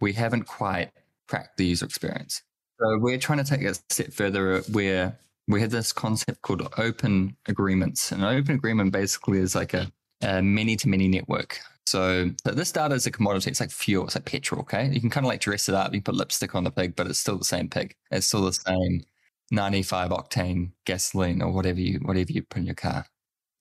we 0.00 0.12
haven't 0.12 0.44
quite 0.44 0.90
cracked 1.28 1.56
the 1.56 1.66
user 1.66 1.84
experience. 1.84 2.42
So 2.80 2.98
we're 2.98 3.18
trying 3.18 3.38
to 3.38 3.44
take 3.44 3.62
it 3.62 3.66
a 3.66 3.92
step 3.92 4.12
further 4.12 4.54
uh, 4.54 4.62
where 4.70 5.18
we 5.48 5.60
have 5.60 5.70
this 5.70 5.92
concept 5.92 6.42
called 6.42 6.66
open 6.78 7.36
agreements. 7.46 8.12
And 8.12 8.22
an 8.22 8.36
open 8.36 8.54
agreement 8.54 8.92
basically 8.92 9.38
is 9.38 9.54
like 9.54 9.74
a, 9.74 9.90
a 10.22 10.42
many 10.42 10.76
to 10.76 10.88
many 10.88 11.08
network. 11.08 11.58
So 11.86 12.30
this 12.44 12.72
data 12.72 12.94
is 12.94 13.06
a 13.06 13.10
commodity. 13.10 13.50
It's 13.50 13.60
like 13.60 13.70
fuel. 13.70 14.06
It's 14.06 14.16
like 14.16 14.24
petrol. 14.24 14.62
Okay, 14.62 14.90
you 14.92 15.00
can 15.00 15.10
kind 15.10 15.24
of 15.24 15.28
like 15.28 15.40
dress 15.40 15.68
it 15.68 15.74
up. 15.74 15.92
You 15.92 16.00
can 16.00 16.04
put 16.04 16.16
lipstick 16.16 16.54
on 16.54 16.64
the 16.64 16.70
pig, 16.70 16.96
but 16.96 17.06
it's 17.06 17.18
still 17.18 17.38
the 17.38 17.44
same 17.44 17.68
pig. 17.68 17.94
It's 18.10 18.26
still 18.26 18.42
the 18.42 18.52
same 18.52 19.04
95 19.50 20.10
octane 20.10 20.72
gasoline 20.84 21.42
or 21.42 21.52
whatever 21.52 21.80
you 21.80 22.00
whatever 22.02 22.32
you 22.32 22.42
put 22.42 22.58
in 22.58 22.66
your 22.66 22.74
car. 22.74 23.06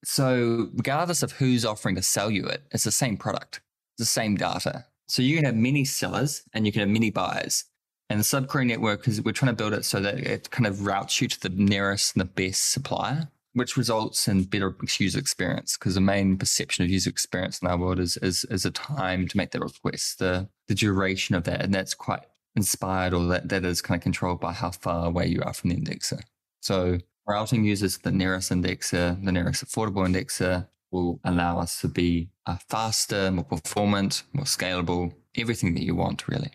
So 0.03 0.69
regardless 0.73 1.23
of 1.23 1.33
who's 1.33 1.65
offering 1.65 1.95
to 1.95 2.01
sell 2.01 2.29
you 2.29 2.45
it, 2.45 2.63
it's 2.71 2.83
the 2.83 2.91
same 2.91 3.17
product. 3.17 3.61
The 3.97 4.05
same 4.05 4.35
data. 4.35 4.85
So 5.07 5.21
you 5.21 5.35
can 5.35 5.45
have 5.45 5.55
many 5.55 5.85
sellers 5.85 6.43
and 6.53 6.65
you 6.65 6.71
can 6.71 6.81
have 6.81 6.89
many 6.89 7.11
buyers. 7.11 7.65
And 8.09 8.19
the 8.19 8.23
subquery 8.23 8.67
network 8.67 9.07
is 9.07 9.21
we're 9.21 9.31
trying 9.31 9.51
to 9.51 9.55
build 9.55 9.73
it 9.73 9.85
so 9.85 9.99
that 9.99 10.19
it 10.19 10.51
kind 10.51 10.67
of 10.67 10.85
routes 10.85 11.21
you 11.21 11.27
to 11.27 11.39
the 11.39 11.49
nearest 11.49 12.15
and 12.15 12.21
the 12.21 12.25
best 12.25 12.71
supplier 12.71 13.29
which 13.55 13.77
results 13.77 14.27
in 14.27 14.43
better 14.43 14.75
user 14.99 15.17
experience 15.17 15.77
because 15.77 15.95
the 15.95 16.01
main 16.01 16.37
perception 16.37 16.83
of 16.83 16.91
user 16.91 17.09
experience 17.09 17.59
in 17.59 17.67
our 17.67 17.77
world 17.77 17.99
is 17.99 18.17
is, 18.17 18.45
is 18.51 18.65
a 18.65 18.71
time 18.71 19.27
to 19.27 19.37
make 19.37 19.51
that 19.51 19.61
request, 19.61 20.19
the 20.19 20.47
the 20.67 20.75
duration 20.75 21.35
of 21.35 21.45
that, 21.45 21.63
and 21.63 21.73
that's 21.73 21.93
quite 21.93 22.19
inspired 22.55 23.13
or 23.13 23.25
that, 23.27 23.49
that 23.49 23.65
is 23.65 23.81
kind 23.81 23.99
of 23.99 24.03
controlled 24.03 24.39
by 24.39 24.53
how 24.53 24.71
far 24.71 25.05
away 25.05 25.27
you 25.27 25.41
are 25.43 25.53
from 25.53 25.69
the 25.71 25.75
indexer. 25.75 26.21
So 26.61 26.99
routing 27.27 27.63
users 27.63 27.97
the 27.97 28.11
nearest 28.11 28.51
indexer, 28.51 29.23
the 29.23 29.31
nearest 29.31 29.65
affordable 29.65 30.07
indexer 30.07 30.67
will 30.91 31.19
allow 31.23 31.59
us 31.59 31.81
to 31.81 31.87
be 31.87 32.29
faster, 32.69 33.31
more 33.31 33.43
performant, 33.43 34.23
more 34.33 34.45
scalable, 34.45 35.13
everything 35.37 35.73
that 35.75 35.83
you 35.83 35.95
want 35.95 36.27
really. 36.27 36.51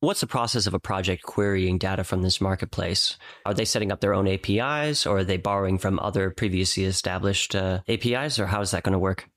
What's 0.00 0.20
the 0.20 0.26
process 0.26 0.66
of 0.66 0.72
a 0.72 0.78
project 0.78 1.24
querying 1.24 1.76
data 1.76 2.04
from 2.04 2.22
this 2.22 2.40
marketplace? 2.40 3.18
Are 3.44 3.52
they 3.52 3.66
setting 3.66 3.92
up 3.92 4.00
their 4.00 4.14
own 4.14 4.26
APIs 4.26 5.04
or 5.04 5.18
are 5.18 5.24
they 5.24 5.36
borrowing 5.36 5.76
from 5.76 5.98
other 5.98 6.30
previously 6.30 6.84
established 6.84 7.54
uh, 7.54 7.80
APIs 7.86 8.38
or 8.38 8.46
how 8.46 8.62
is 8.62 8.70
that 8.70 8.82
going 8.82 8.94
to 8.94 8.98
work? 8.98 9.28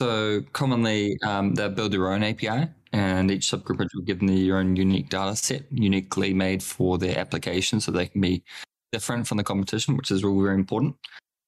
So 0.00 0.42
commonly 0.52 1.16
um, 1.24 1.54
they'll 1.54 1.68
build 1.68 1.92
their 1.92 2.12
own 2.12 2.22
API 2.22 2.68
and 2.94 3.30
each 3.30 3.50
SubQuery 3.50 3.88
will 3.92 4.02
give 4.02 4.20
them 4.20 4.28
their 4.28 4.56
own 4.56 4.76
unique 4.76 5.10
data 5.10 5.34
set, 5.34 5.64
uniquely 5.70 6.32
made 6.32 6.62
for 6.62 6.96
their 6.96 7.18
application 7.18 7.80
so 7.80 7.90
they 7.90 8.06
can 8.06 8.20
be 8.20 8.44
different 8.92 9.26
from 9.26 9.36
the 9.36 9.44
competition, 9.44 9.96
which 9.96 10.10
is 10.12 10.22
really 10.22 10.44
very 10.44 10.54
important. 10.54 10.94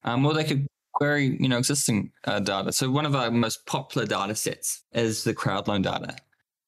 Um, 0.03 0.25
or 0.25 0.33
they 0.33 0.43
could 0.43 0.67
query, 0.93 1.37
you 1.39 1.47
know, 1.47 1.57
existing 1.57 2.11
uh, 2.25 2.39
data. 2.39 2.73
So 2.73 2.91
one 2.91 3.05
of 3.05 3.15
our 3.15 3.31
most 3.31 3.65
popular 3.65 4.05
data 4.05 4.35
sets 4.35 4.83
is 4.91 5.23
the 5.23 5.33
crowd 5.33 5.67
loan 5.67 5.81
data 5.81 6.17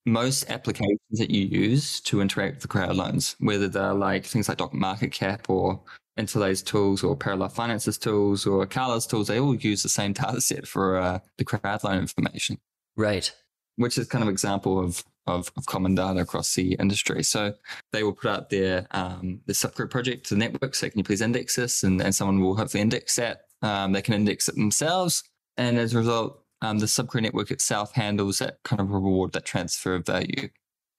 most 0.06 0.50
applications 0.50 1.00
that 1.12 1.30
you 1.30 1.46
use 1.46 2.00
to 2.02 2.22
interact 2.22 2.56
with 2.56 2.62
the 2.64 2.68
crowd 2.68 2.96
loans, 2.96 3.36
whether 3.40 3.68
they're 3.68 3.94
like 3.94 4.26
things 4.26 4.50
like 4.50 4.58
DotMarketCap 4.58 5.50
or 5.50 5.82
Interlay's 6.18 6.62
tools 6.62 7.04
or 7.04 7.16
Parallel 7.16 7.50
Finance's 7.50 7.98
tools 7.98 8.46
or 8.46 8.66
Acala's 8.66 9.06
tools, 9.06 9.28
they 9.28 9.40
all 9.40 9.56
use 9.56 9.84
the 9.84 9.90
same 9.90 10.14
data 10.14 10.42
set 10.42 10.68
for 10.68 10.98
uh, 10.98 11.20
the 11.38 11.46
crowd 11.46 11.84
loan 11.84 12.00
information. 12.00 12.58
Right. 12.96 13.32
Which 13.80 13.98
is 13.98 14.08
kind 14.08 14.24
of 14.24 14.30
example 14.30 14.78
of, 14.78 15.04
of, 15.26 15.52
of, 15.56 15.66
common 15.66 15.96
data 15.96 16.20
across 16.20 16.54
the 16.54 16.74
industry. 16.74 17.24
So 17.24 17.54
they 17.94 18.04
will 18.04 18.14
put 18.14 18.30
out 18.30 18.50
their 18.50 18.88
um, 18.92 19.40
the 19.46 19.54
SubQuery 19.54 19.90
project 19.90 20.26
to 20.28 20.36
the 20.36 20.40
network. 20.40 20.76
So 20.76 20.90
can 20.90 20.98
you 20.98 21.04
please 21.04 21.22
index 21.22 21.56
this? 21.56 21.84
And, 21.84 22.02
and 22.02 22.14
someone 22.14 22.42
will 22.42 22.58
hopefully 22.58 22.82
index 22.82 23.16
that. 23.16 23.44
Um, 23.62 23.94
they 23.94 24.02
can 24.02 24.14
index 24.14 24.50
it 24.50 24.56
themselves. 24.56 25.24
And 25.56 25.78
as 25.78 25.94
a 25.94 25.98
result, 25.98 26.44
um, 26.62 26.80
the 26.80 26.88
subquery 26.88 27.22
network 27.22 27.52
itself 27.52 27.94
handles 27.94 28.40
that 28.40 28.58
kind 28.64 28.82
of 28.82 28.92
reward, 28.92 29.32
that 29.32 29.46
transfer 29.46 29.96
of 29.96 30.06
value 30.06 30.50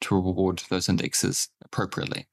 to 0.03 0.15
reward 0.15 0.63
those 0.71 0.89
indexes 0.89 1.49
appropriately. 1.63 2.27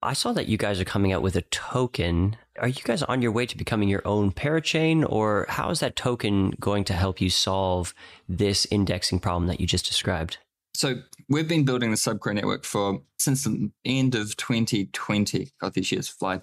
I 0.00 0.12
saw 0.12 0.32
that 0.32 0.46
you 0.46 0.56
guys 0.56 0.80
are 0.80 0.84
coming 0.84 1.12
out 1.12 1.22
with 1.22 1.34
a 1.34 1.42
token. 1.42 2.36
Are 2.60 2.68
you 2.68 2.82
guys 2.82 3.02
on 3.04 3.22
your 3.22 3.32
way 3.32 3.46
to 3.46 3.56
becoming 3.56 3.88
your 3.88 4.06
own 4.06 4.32
parachain, 4.32 5.04
or 5.08 5.46
how 5.48 5.70
is 5.70 5.80
that 5.80 5.96
token 5.96 6.50
going 6.60 6.84
to 6.84 6.92
help 6.92 7.20
you 7.20 7.30
solve 7.30 7.94
this 8.28 8.66
indexing 8.70 9.20
problem 9.20 9.46
that 9.46 9.60
you 9.60 9.66
just 9.66 9.86
described? 9.86 10.38
So 10.74 11.02
we've 11.28 11.48
been 11.48 11.64
building 11.64 11.90
the 11.90 11.96
subquery 11.96 12.34
network 12.34 12.64
for 12.64 13.02
since 13.18 13.44
the 13.44 13.70
end 13.84 14.14
of 14.14 14.36
2020. 14.36 15.50
God, 15.60 15.74
these 15.74 15.90
years 15.92 16.08
fly. 16.08 16.40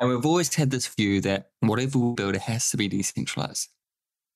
And 0.00 0.10
we've 0.10 0.26
always 0.26 0.54
had 0.54 0.70
this 0.70 0.86
view 0.86 1.20
that 1.22 1.50
whatever 1.60 1.98
we 1.98 2.14
build, 2.14 2.36
it 2.36 2.42
has 2.42 2.70
to 2.70 2.76
be 2.76 2.88
decentralized. 2.88 3.68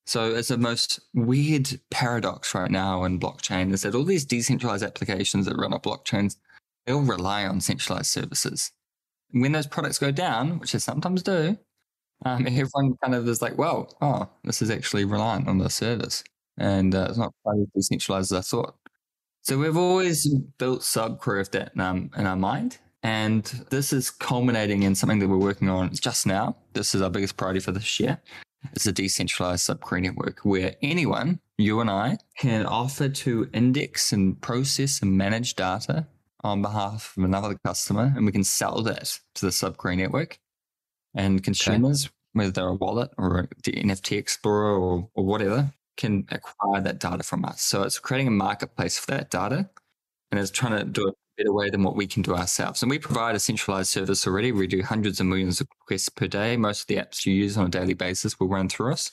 So 0.07 0.35
it's 0.35 0.49
the 0.49 0.59
most 0.59 1.01
weird 1.15 1.81
paradox 1.91 2.55
right 2.55 2.71
now 2.71 3.05
in 3.05 3.21
blockchain 3.21 3.73
is 3.73 3.83
that 3.83 3.95
all 3.95 4.05
these 4.05 4.25
decentralized 4.25 4.83
applications 4.83 5.47
that 5.47 5.57
run 5.57 5.73
on 5.73 5.81
blockchains, 5.81 6.37
they 6.87 6.93
all 6.93 7.03
rely 7.03 7.47
on 7.47 7.61
centralized 7.61 8.07
services. 8.07 8.73
When 9.33 9.53
those 9.53 9.67
products 9.67 9.99
go 9.99 10.11
down, 10.11 10.59
which 10.59 10.73
they 10.73 10.79
sometimes 10.79 11.23
do, 11.23 11.59
um, 12.25 12.47
everyone 12.47 12.97
kind 13.03 13.15
of 13.15 13.27
is 13.29 13.43
like, 13.43 13.59
well, 13.59 13.95
oh, 14.01 14.29
this 14.45 14.63
is 14.63 14.71
actually 14.71 15.05
reliant 15.05 15.49
on 15.49 15.59
the 15.59 15.71
service. 15.71 16.23
And 16.59 16.95
uh, 16.95 17.07
it's 17.09 17.19
not 17.19 17.33
quite 17.45 17.59
as 17.61 17.67
decentralized 17.75 18.33
as 18.33 18.39
I 18.39 18.43
thought. 18.43 18.77
So 19.43 19.59
we've 19.59 19.77
always 19.77 20.29
built 20.59 20.83
subquery 20.83 21.41
of 21.41 21.51
that 21.51 21.73
um, 21.79 22.11
in 22.17 22.27
our 22.27 22.37
mind. 22.37 22.79
And 23.03 23.45
this 23.71 23.93
is 23.93 24.11
culminating 24.11 24.85
in 24.85 24.95
something 24.95 25.19
that 25.19 25.29
we're 25.29 25.37
working 25.37 25.69
on 25.69 25.93
just 25.93 26.27
now. 26.27 26.57
This 26.75 26.95
is 26.95 27.03
our 27.03 27.11
biggest 27.11 27.37
priority 27.37 27.59
for 27.59 27.73
this 27.73 27.99
year. 27.99 28.21
It's 28.73 28.87
a 28.87 28.93
decentralized 28.93 29.69
subquery 29.69 30.03
network 30.03 30.41
where 30.45 30.77
anyone, 30.83 31.41
you 31.59 31.81
and 31.81 31.91
I, 31.91 32.19
can 32.39 32.65
offer 32.65 33.09
to 33.09 33.51
index 33.53 34.13
and 34.13 34.41
process 34.41 35.03
and 35.03 35.19
manage 35.19 35.57
data 35.57 36.07
on 36.45 36.63
behalf 36.63 37.15
of 37.17 37.25
another 37.25 37.57
customer, 37.65 38.13
and 38.17 38.27
we 38.27 38.33
can 38.33 38.45
sell 38.45 38.83
that 38.83 39.19
to 39.37 39.47
the 39.47 39.53
subquery 39.53 39.97
network. 39.97 40.39
And 41.15 41.43
consumers, 41.43 42.07
okay. 42.07 42.13
whether 42.33 42.51
they're 42.51 42.69
a 42.69 42.75
wallet 42.75 43.11
or 43.19 43.49
the 43.65 43.73
NFT 43.73 44.17
Explorer 44.17 44.77
or, 44.77 45.09
or 45.15 45.25
whatever, 45.25 45.73
can 45.97 46.27
acquire 46.31 46.81
that 46.81 46.99
data 46.99 47.23
from 47.23 47.45
us. 47.45 47.63
So 47.63 47.83
it's 47.83 47.99
creating 47.99 48.29
a 48.29 48.33
marketplace 48.33 48.99
for 48.99 49.11
that 49.13 49.31
data, 49.31 49.69
and 50.31 50.41
it's 50.41 50.51
trying 50.51 50.79
to 50.79 50.85
do 50.85 51.09
it 51.09 51.15
a 51.15 51.43
better 51.43 51.53
way 51.53 51.71
than 51.71 51.83
what 51.83 51.97
we 51.97 52.07
can 52.07 52.23
do 52.23 52.35
ourselves. 52.35 52.83
And 52.83 52.91
we 52.91 52.99
provide 52.99 53.35
a 53.35 53.41
centralized 53.41 53.91
service 53.91 54.27
already. 54.27 54.53
We 54.53 54.67
do 54.67 54.83
hundreds 54.83 55.21
of 55.21 55.27
millions 55.27 55.61
of 55.61 55.69
requests 55.81 56.09
per 56.09 56.27
day. 56.27 56.57
Most 56.57 56.83
of 56.83 56.87
the 56.89 56.97
apps 56.97 57.27
you 57.27 57.35
use 57.35 57.57
on 57.57 57.67
a 57.67 57.71
daily 57.71 57.95
basis 57.95 58.41
will 58.41 58.49
run 58.49 58.69
through 58.69 58.93
us. 58.93 59.11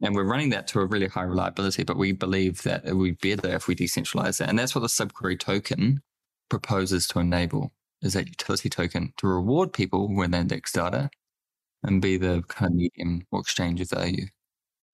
And 0.00 0.14
we're 0.14 0.24
running 0.24 0.50
that 0.50 0.68
to 0.68 0.80
a 0.80 0.86
really 0.86 1.08
high 1.08 1.24
reliability, 1.24 1.82
but 1.82 1.96
we 1.96 2.12
believe 2.12 2.62
that 2.62 2.84
it 2.84 2.94
would 2.94 3.18
be 3.18 3.34
better 3.34 3.56
if 3.56 3.66
we 3.66 3.74
decentralize 3.74 4.38
that. 4.38 4.48
And 4.48 4.58
that's 4.58 4.74
what 4.74 4.82
the 4.82 4.86
subquery 4.86 5.38
token 5.38 6.02
proposes 6.48 7.06
to 7.08 7.18
enable 7.18 7.72
is 8.02 8.12
that 8.12 8.28
utility 8.28 8.68
token 8.68 9.12
to 9.16 9.26
reward 9.26 9.72
people 9.72 10.14
when 10.14 10.30
they 10.30 10.38
index 10.38 10.72
data 10.72 11.10
and 11.82 12.02
be 12.02 12.16
the 12.16 12.42
kind 12.48 12.72
of 12.72 12.76
medium 12.76 13.26
or 13.30 13.40
exchange 13.40 13.80
of 13.80 13.90
value. 13.90 14.26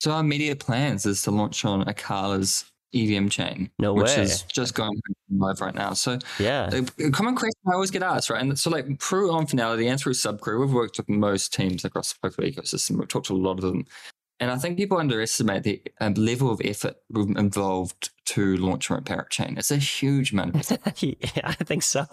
So 0.00 0.12
our 0.12 0.20
immediate 0.20 0.60
plans 0.60 1.06
is 1.06 1.22
to 1.22 1.30
launch 1.30 1.64
on 1.64 1.84
Acala's 1.84 2.70
EVM 2.94 3.28
chain, 3.28 3.70
no 3.78 3.92
which 3.92 4.16
is 4.16 4.42
just 4.42 4.74
going 4.74 4.92
live 5.30 5.60
right 5.60 5.74
now. 5.74 5.94
So 5.94 6.18
yeah, 6.38 6.70
a 7.00 7.10
common 7.10 7.34
question 7.34 7.60
I 7.68 7.74
always 7.74 7.90
get 7.90 8.02
asked, 8.02 8.30
right? 8.30 8.40
And 8.40 8.56
so 8.58 8.70
like 8.70 9.00
through 9.00 9.30
OnFinality 9.30 9.88
and 9.90 9.98
through 9.98 10.12
subquery, 10.12 10.60
we've 10.60 10.72
worked 10.72 10.98
with 10.98 11.08
most 11.08 11.52
teams 11.52 11.84
across 11.84 12.12
the 12.12 12.18
Poker 12.22 12.42
ecosystem. 12.42 12.98
We've 12.98 13.08
talked 13.08 13.26
to 13.26 13.34
a 13.34 13.36
lot 13.36 13.54
of 13.58 13.62
them. 13.62 13.86
And 14.40 14.50
I 14.50 14.56
think 14.56 14.76
people 14.76 14.98
underestimate 14.98 15.62
the 15.62 15.82
um, 16.00 16.14
level 16.14 16.50
of 16.50 16.60
effort 16.64 16.96
involved 17.14 18.10
to 18.26 18.56
launch 18.56 18.90
a 18.90 18.94
parachain. 18.94 19.58
It's 19.58 19.70
a 19.70 19.76
huge 19.76 20.32
amount. 20.32 20.70
yeah, 21.00 21.14
I 21.44 21.52
think 21.52 21.82
so. 21.82 22.06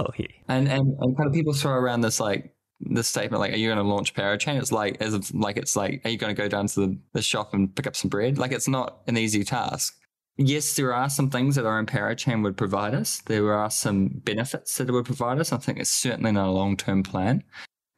And, 0.47 0.67
and 0.67 0.95
and 0.99 1.17
kind 1.17 1.27
of 1.27 1.33
people 1.33 1.53
throw 1.53 1.73
around 1.73 2.01
this 2.01 2.19
like 2.19 2.53
this 2.79 3.07
statement 3.07 3.39
like, 3.39 3.53
"Are 3.53 3.57
you 3.57 3.69
going 3.69 3.77
to 3.77 3.83
launch 3.83 4.13
parachain?" 4.13 4.59
It's 4.59 4.71
like 4.71 5.01
as 5.01 5.13
if, 5.13 5.33
like 5.33 5.57
it's 5.57 5.75
like, 5.75 6.01
"Are 6.05 6.09
you 6.09 6.17
going 6.17 6.35
to 6.35 6.41
go 6.41 6.47
down 6.47 6.67
to 6.67 6.87
the, 6.87 6.97
the 7.13 7.21
shop 7.21 7.53
and 7.53 7.73
pick 7.75 7.87
up 7.87 7.95
some 7.95 8.09
bread?" 8.09 8.37
Like 8.37 8.51
it's 8.51 8.67
not 8.67 9.01
an 9.07 9.17
easy 9.17 9.43
task 9.43 9.95
yes, 10.37 10.75
there 10.75 10.93
are 10.93 11.09
some 11.09 11.29
things 11.29 11.55
that 11.55 11.65
our 11.65 11.77
own 11.77 11.85
parachain 11.85 12.43
would 12.43 12.57
provide 12.57 12.93
us. 12.93 13.21
There 13.25 13.53
are 13.53 13.69
some 13.69 14.07
benefits 14.07 14.77
that 14.77 14.89
it 14.89 14.91
would 14.91 15.05
provide 15.05 15.39
us. 15.39 15.51
I 15.51 15.57
think 15.57 15.79
it's 15.79 15.89
certainly 15.89 16.31
not 16.31 16.47
a 16.47 16.51
long 16.51 16.77
term 16.77 17.03
plan. 17.03 17.43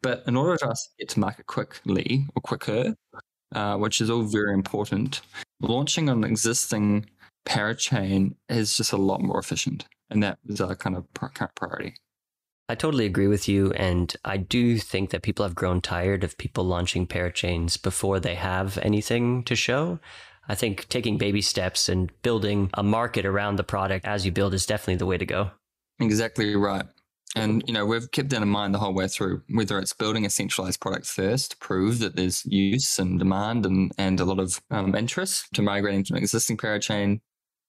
But 0.01 0.23
in 0.27 0.35
order 0.35 0.57
for 0.57 0.69
us 0.69 0.83
to 0.83 0.89
get 0.99 1.09
to 1.13 1.19
market 1.19 1.45
quickly 1.45 2.25
or 2.35 2.41
quicker, 2.41 2.95
uh, 3.55 3.77
which 3.77 4.01
is 4.01 4.09
all 4.09 4.23
very 4.23 4.53
important, 4.53 5.21
launching 5.61 6.09
an 6.09 6.23
existing 6.23 7.09
parachain 7.45 8.35
is 8.49 8.77
just 8.77 8.91
a 8.91 8.97
lot 8.97 9.21
more 9.21 9.39
efficient. 9.39 9.85
And 10.09 10.21
that 10.23 10.39
is 10.45 10.61
our 10.61 10.75
kind 10.75 10.95
of 10.95 11.05
priority. 11.55 11.95
I 12.69 12.75
totally 12.75 13.05
agree 13.05 13.27
with 13.27 13.47
you. 13.47 13.71
And 13.73 14.15
I 14.23 14.37
do 14.37 14.77
think 14.77 15.09
that 15.09 15.21
people 15.21 15.43
have 15.43 15.55
grown 15.55 15.81
tired 15.81 16.23
of 16.23 16.37
people 16.37 16.63
launching 16.63 17.07
parachains 17.07 17.81
before 17.81 18.19
they 18.19 18.35
have 18.35 18.77
anything 18.79 19.43
to 19.43 19.55
show. 19.55 19.99
I 20.47 20.55
think 20.55 20.87
taking 20.89 21.17
baby 21.17 21.41
steps 21.41 21.89
and 21.89 22.11
building 22.21 22.69
a 22.73 22.83
market 22.83 23.25
around 23.25 23.55
the 23.55 23.63
product 23.63 24.05
as 24.05 24.25
you 24.25 24.31
build 24.31 24.53
is 24.53 24.65
definitely 24.65 24.95
the 24.95 25.05
way 25.05 25.17
to 25.17 25.25
go. 25.25 25.51
Exactly 25.99 26.55
right. 26.55 26.85
And 27.35 27.63
you 27.65 27.73
know 27.73 27.85
we've 27.85 28.11
kept 28.11 28.29
that 28.29 28.41
in 28.41 28.47
mind 28.47 28.75
the 28.75 28.79
whole 28.79 28.93
way 28.93 29.07
through. 29.07 29.41
Whether 29.49 29.79
it's 29.79 29.93
building 29.93 30.25
a 30.25 30.29
centralized 30.29 30.79
product 30.79 31.07
first 31.07 31.51
to 31.51 31.57
prove 31.57 31.99
that 31.99 32.15
there's 32.15 32.45
use 32.45 32.99
and 32.99 33.17
demand 33.17 33.65
and 33.65 33.91
and 33.97 34.19
a 34.19 34.25
lot 34.25 34.39
of 34.39 34.61
um, 34.69 34.93
interest, 34.93 35.47
to 35.53 35.61
migrating 35.61 36.03
to 36.05 36.13
an 36.13 36.19
existing 36.19 36.57
parachain, 36.57 37.21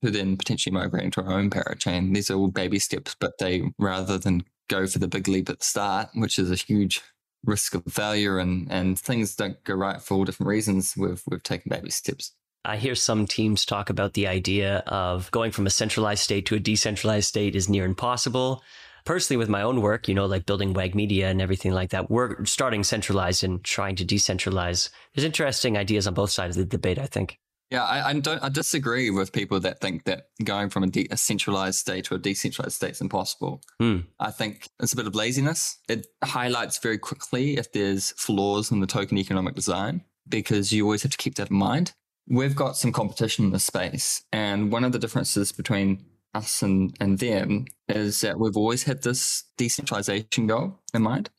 to 0.04 0.10
then 0.10 0.36
potentially 0.36 0.72
migrating 0.72 1.10
to 1.12 1.22
our 1.22 1.32
own 1.32 1.50
parachain. 1.50 2.14
These 2.14 2.30
are 2.30 2.34
all 2.34 2.48
baby 2.48 2.78
steps, 2.78 3.16
but 3.18 3.38
they 3.38 3.62
rather 3.78 4.18
than 4.18 4.44
go 4.68 4.86
for 4.86 4.98
the 4.98 5.08
big 5.08 5.28
leap 5.28 5.48
at 5.48 5.60
the 5.60 5.64
start, 5.64 6.08
which 6.14 6.38
is 6.38 6.50
a 6.50 6.56
huge 6.56 7.00
risk 7.44 7.74
of 7.74 7.84
failure 7.90 8.38
and 8.38 8.66
and 8.70 8.98
things 8.98 9.36
don't 9.36 9.62
go 9.64 9.74
right 9.74 10.00
for 10.00 10.14
all 10.14 10.24
different 10.24 10.48
reasons. 10.48 10.94
We've 10.96 11.22
we've 11.30 11.42
taken 11.42 11.70
baby 11.70 11.90
steps. 11.90 12.32
I 12.64 12.78
hear 12.78 12.94
some 12.94 13.26
teams 13.26 13.66
talk 13.66 13.90
about 13.90 14.14
the 14.14 14.26
idea 14.26 14.78
of 14.86 15.30
going 15.30 15.50
from 15.50 15.66
a 15.66 15.70
centralized 15.70 16.22
state 16.22 16.46
to 16.46 16.54
a 16.54 16.60
decentralized 16.60 17.28
state 17.28 17.54
is 17.54 17.68
near 17.68 17.84
impossible. 17.84 18.62
Personally, 19.04 19.36
with 19.36 19.50
my 19.50 19.60
own 19.60 19.82
work, 19.82 20.08
you 20.08 20.14
know, 20.14 20.24
like 20.24 20.46
building 20.46 20.72
WAG 20.72 20.94
Media 20.94 21.28
and 21.28 21.42
everything 21.42 21.72
like 21.72 21.90
that, 21.90 22.10
we're 22.10 22.42
starting 22.46 22.82
centralized 22.82 23.44
and 23.44 23.62
trying 23.62 23.96
to 23.96 24.04
decentralize. 24.06 24.88
There's 25.14 25.26
interesting 25.26 25.76
ideas 25.76 26.06
on 26.06 26.14
both 26.14 26.30
sides 26.30 26.56
of 26.56 26.62
the 26.62 26.76
debate, 26.76 26.98
I 26.98 27.04
think. 27.04 27.38
Yeah, 27.70 27.84
I, 27.84 28.10
I 28.10 28.12
don't. 28.20 28.42
I 28.42 28.48
disagree 28.48 29.10
with 29.10 29.32
people 29.32 29.58
that 29.60 29.80
think 29.80 30.04
that 30.04 30.28
going 30.42 30.70
from 30.70 30.84
a, 30.84 30.86
de- 30.86 31.08
a 31.10 31.16
centralized 31.16 31.78
state 31.78 32.04
to 32.06 32.14
a 32.14 32.18
decentralized 32.18 32.74
state 32.74 32.92
is 32.92 33.00
impossible. 33.00 33.62
Hmm. 33.80 34.00
I 34.20 34.30
think 34.30 34.68
it's 34.80 34.92
a 34.92 34.96
bit 34.96 35.06
of 35.06 35.14
laziness. 35.14 35.78
It 35.88 36.06
highlights 36.22 36.78
very 36.78 36.98
quickly 36.98 37.56
if 37.56 37.72
there's 37.72 38.12
flaws 38.12 38.70
in 38.70 38.80
the 38.80 38.86
token 38.86 39.18
economic 39.18 39.54
design 39.54 40.02
because 40.28 40.72
you 40.72 40.84
always 40.84 41.02
have 41.02 41.12
to 41.12 41.18
keep 41.18 41.34
that 41.34 41.50
in 41.50 41.56
mind 41.56 41.92
we've 42.28 42.56
got 42.56 42.76
some 42.76 42.92
competition 42.92 43.46
in 43.46 43.50
the 43.50 43.58
space. 43.58 44.22
And 44.32 44.72
one 44.72 44.84
of 44.84 44.92
the 44.92 44.98
differences 44.98 45.52
between 45.52 46.04
us 46.34 46.62
and, 46.62 46.94
and 47.00 47.18
them 47.18 47.66
is 47.88 48.20
that 48.22 48.38
we've 48.38 48.56
always 48.56 48.84
had 48.84 49.02
this 49.02 49.44
decentralization 49.56 50.46
goal 50.46 50.80
in 50.92 51.02
mind. 51.02 51.30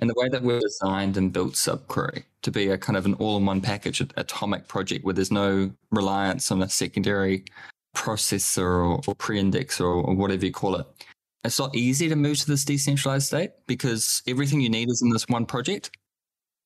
And 0.00 0.08
the 0.08 0.14
way 0.16 0.28
that 0.28 0.42
we've 0.42 0.60
designed 0.60 1.16
and 1.16 1.32
built 1.32 1.54
Subquery 1.54 2.24
to 2.42 2.50
be 2.50 2.68
a 2.68 2.78
kind 2.78 2.96
of 2.96 3.04
an 3.04 3.14
all 3.14 3.36
in 3.36 3.46
one 3.46 3.60
package, 3.60 4.00
atomic 4.16 4.68
project 4.68 5.04
where 5.04 5.14
there's 5.14 5.32
no 5.32 5.72
reliance 5.90 6.52
on 6.52 6.62
a 6.62 6.68
secondary 6.68 7.44
processor 7.96 8.62
or, 8.62 9.00
or 9.06 9.14
pre 9.16 9.40
index 9.40 9.80
or, 9.80 9.94
or 9.94 10.14
whatever 10.14 10.46
you 10.46 10.52
call 10.52 10.76
it, 10.76 10.86
it's 11.44 11.58
not 11.58 11.74
easy 11.74 12.08
to 12.08 12.16
move 12.16 12.38
to 12.38 12.46
this 12.46 12.64
decentralized 12.64 13.26
state 13.26 13.50
because 13.66 14.22
everything 14.26 14.60
you 14.60 14.68
need 14.68 14.88
is 14.90 15.02
in 15.02 15.10
this 15.10 15.26
one 15.28 15.46
project. 15.46 15.90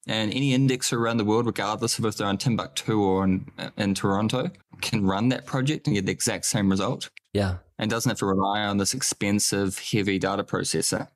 And 0.09 0.35
any 0.35 0.57
indexer 0.57 0.95
around 0.95 1.19
the 1.19 1.25
world, 1.25 1.47
regardless 1.47 1.99
of 1.99 2.05
if 2.05 2.17
they're 2.17 2.29
in 2.29 2.37
Timbuktu 2.37 3.01
or 3.01 3.25
in, 3.25 3.47
in 3.77 3.95
Toronto, 3.95 4.51
can 4.81 5.07
run 5.07 5.29
that 5.29 5.47
project 5.47 5.87
and 5.87 5.95
get 5.95 6.07
the 6.07 6.12
exact 6.12 6.45
same 6.45 6.69
result. 6.69 7.09
Yeah. 7.33 7.59
And 7.79 7.89
doesn't 7.89 8.11
have 8.11 8.19
to 8.19 8.27
rely 8.27 8.62
on 8.62 8.79
this 8.79 8.95
expensive, 8.95 9.79
heavy 9.79 10.19
data 10.19 10.43
processor. 10.43 11.09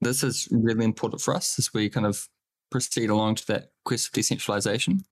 This 0.00 0.22
is 0.22 0.48
really 0.50 0.84
important 0.84 1.22
for 1.22 1.34
us 1.34 1.58
as 1.58 1.72
we 1.72 1.88
kind 1.88 2.06
of 2.06 2.28
proceed 2.70 3.10
along 3.10 3.36
to 3.36 3.46
that 3.48 3.70
quest 3.84 4.08
of 4.08 4.12
decentralization. 4.12 5.04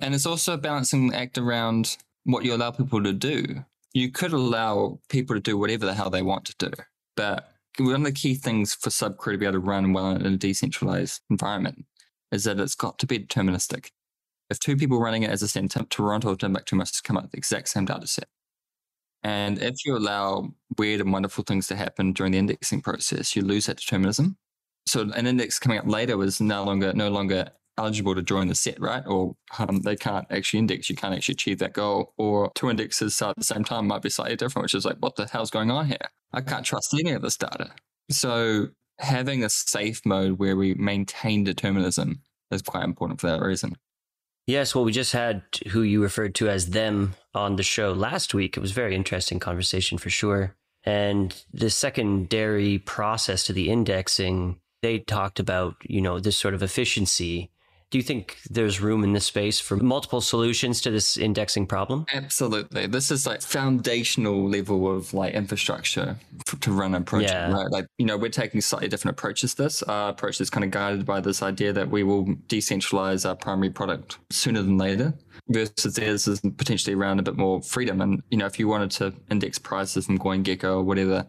And 0.00 0.14
it's 0.14 0.26
also 0.26 0.54
a 0.54 0.58
balancing 0.58 1.14
act 1.14 1.38
around 1.38 1.96
what 2.24 2.44
you 2.44 2.54
allow 2.54 2.70
people 2.70 3.02
to 3.02 3.12
do. 3.12 3.64
You 3.94 4.10
could 4.10 4.32
allow 4.32 5.00
people 5.08 5.34
to 5.34 5.40
do 5.40 5.56
whatever 5.58 5.86
the 5.86 5.94
hell 5.94 6.10
they 6.10 6.22
want 6.22 6.44
to 6.46 6.70
do. 6.70 6.72
But 7.16 7.50
one 7.78 7.94
of 7.94 8.04
the 8.04 8.12
key 8.12 8.34
things 8.34 8.74
for 8.74 8.90
SubQuery 8.90 9.32
to 9.32 9.38
be 9.38 9.46
able 9.46 9.54
to 9.54 9.58
run 9.60 9.92
well 9.92 10.10
in 10.10 10.26
a 10.26 10.36
decentralized 10.36 11.22
environment 11.30 11.86
is 12.30 12.44
that 12.44 12.60
it's 12.60 12.74
got 12.74 12.98
to 12.98 13.06
be 13.06 13.18
deterministic. 13.18 13.90
If 14.50 14.60
two 14.60 14.76
people 14.76 15.00
running 15.00 15.22
it 15.22 15.30
as 15.30 15.42
a 15.42 15.48
center, 15.48 15.84
Toronto 15.84 16.32
or 16.32 16.36
Timbuktu 16.36 16.76
must 16.76 17.04
come 17.04 17.16
up 17.16 17.24
with 17.24 17.32
the 17.32 17.38
exact 17.38 17.68
same 17.68 17.86
data 17.86 18.06
set. 18.06 18.28
And 19.28 19.62
if 19.62 19.84
you 19.84 19.94
allow 19.94 20.54
weird 20.78 21.02
and 21.02 21.12
wonderful 21.12 21.44
things 21.44 21.66
to 21.66 21.76
happen 21.76 22.14
during 22.14 22.32
the 22.32 22.38
indexing 22.38 22.80
process, 22.80 23.36
you 23.36 23.42
lose 23.42 23.66
that 23.66 23.76
determinism. 23.76 24.38
So 24.86 25.02
an 25.02 25.26
index 25.26 25.58
coming 25.58 25.78
up 25.78 25.86
later 25.86 26.16
was 26.16 26.40
no 26.40 26.64
longer 26.64 26.94
no 26.94 27.10
longer 27.10 27.50
eligible 27.76 28.14
to 28.14 28.22
join 28.22 28.48
the 28.48 28.54
set, 28.54 28.80
right? 28.80 29.02
Or 29.06 29.36
um, 29.58 29.82
they 29.82 29.96
can't 29.96 30.26
actually 30.30 30.60
index. 30.60 30.88
You 30.88 30.96
can't 30.96 31.14
actually 31.14 31.34
achieve 31.34 31.58
that 31.58 31.74
goal. 31.74 32.14
Or 32.16 32.50
two 32.54 32.70
indexes 32.70 33.14
start 33.14 33.32
at 33.32 33.36
the 33.36 33.44
same 33.44 33.64
time 33.64 33.86
might 33.86 34.00
be 34.00 34.08
slightly 34.08 34.34
different, 34.34 34.64
which 34.64 34.74
is 34.74 34.86
like, 34.86 34.96
what 35.00 35.16
the 35.16 35.26
hell's 35.26 35.50
going 35.50 35.70
on 35.70 35.86
here? 35.86 36.08
I 36.32 36.40
can't 36.40 36.64
trust 36.64 36.94
any 36.94 37.12
of 37.12 37.20
this 37.20 37.36
data. 37.36 37.72
So 38.10 38.68
having 38.98 39.44
a 39.44 39.50
safe 39.50 40.00
mode 40.06 40.38
where 40.38 40.56
we 40.56 40.72
maintain 40.72 41.44
determinism 41.44 42.22
is 42.50 42.62
quite 42.62 42.84
important 42.84 43.20
for 43.20 43.26
that 43.26 43.42
reason. 43.42 43.76
Yes, 44.48 44.74
well, 44.74 44.82
we 44.82 44.92
just 44.92 45.12
had 45.12 45.42
who 45.68 45.82
you 45.82 46.02
referred 46.02 46.34
to 46.36 46.48
as 46.48 46.70
them 46.70 47.14
on 47.34 47.56
the 47.56 47.62
show 47.62 47.92
last 47.92 48.32
week. 48.32 48.56
It 48.56 48.60
was 48.60 48.72
very 48.72 48.94
interesting 48.94 49.38
conversation 49.38 49.98
for 49.98 50.08
sure. 50.08 50.56
And 50.84 51.36
the 51.52 51.68
secondary 51.68 52.78
process 52.78 53.44
to 53.44 53.52
the 53.52 53.68
indexing, 53.68 54.58
they 54.80 55.00
talked 55.00 55.38
about, 55.38 55.76
you 55.82 56.00
know, 56.00 56.18
this 56.18 56.38
sort 56.38 56.54
of 56.54 56.62
efficiency 56.62 57.50
do 57.90 57.96
you 57.96 58.04
think 58.04 58.36
there's 58.50 58.80
room 58.80 59.02
in 59.02 59.14
this 59.14 59.24
space 59.24 59.58
for 59.58 59.76
multiple 59.76 60.20
solutions 60.20 60.82
to 60.82 60.90
this 60.90 61.16
indexing 61.16 61.66
problem? 61.66 62.04
Absolutely. 62.12 62.86
This 62.86 63.10
is 63.10 63.26
like 63.26 63.40
foundational 63.40 64.46
level 64.46 64.94
of 64.94 65.14
like 65.14 65.32
infrastructure 65.32 66.16
for, 66.46 66.56
to 66.56 66.70
run 66.70 66.94
a 66.94 67.00
project. 67.00 67.32
Yeah. 67.32 67.50
Right? 67.50 67.70
Like, 67.70 67.86
you 67.96 68.04
know, 68.04 68.18
we're 68.18 68.28
taking 68.28 68.60
slightly 68.60 68.88
different 68.88 69.16
approaches 69.16 69.54
to 69.54 69.62
this. 69.62 69.82
Our 69.82 70.10
approach 70.10 70.38
is 70.40 70.50
kind 70.50 70.64
of 70.64 70.70
guided 70.70 71.06
by 71.06 71.20
this 71.20 71.42
idea 71.42 71.72
that 71.72 71.88
we 71.88 72.02
will 72.02 72.26
decentralize 72.48 73.26
our 73.26 73.34
primary 73.34 73.70
product 73.70 74.18
sooner 74.30 74.62
than 74.62 74.76
later 74.76 75.14
versus 75.48 75.94
theirs 75.94 76.28
is 76.28 76.40
potentially 76.40 76.94
around 76.94 77.20
a 77.20 77.22
bit 77.22 77.36
more 77.36 77.62
freedom. 77.62 78.02
And, 78.02 78.22
you 78.30 78.36
know, 78.36 78.46
if 78.46 78.58
you 78.58 78.68
wanted 78.68 78.90
to 78.92 79.14
index 79.30 79.58
prices 79.58 80.04
from 80.04 80.18
CoinGecko 80.18 80.64
or 80.64 80.82
whatever, 80.82 81.26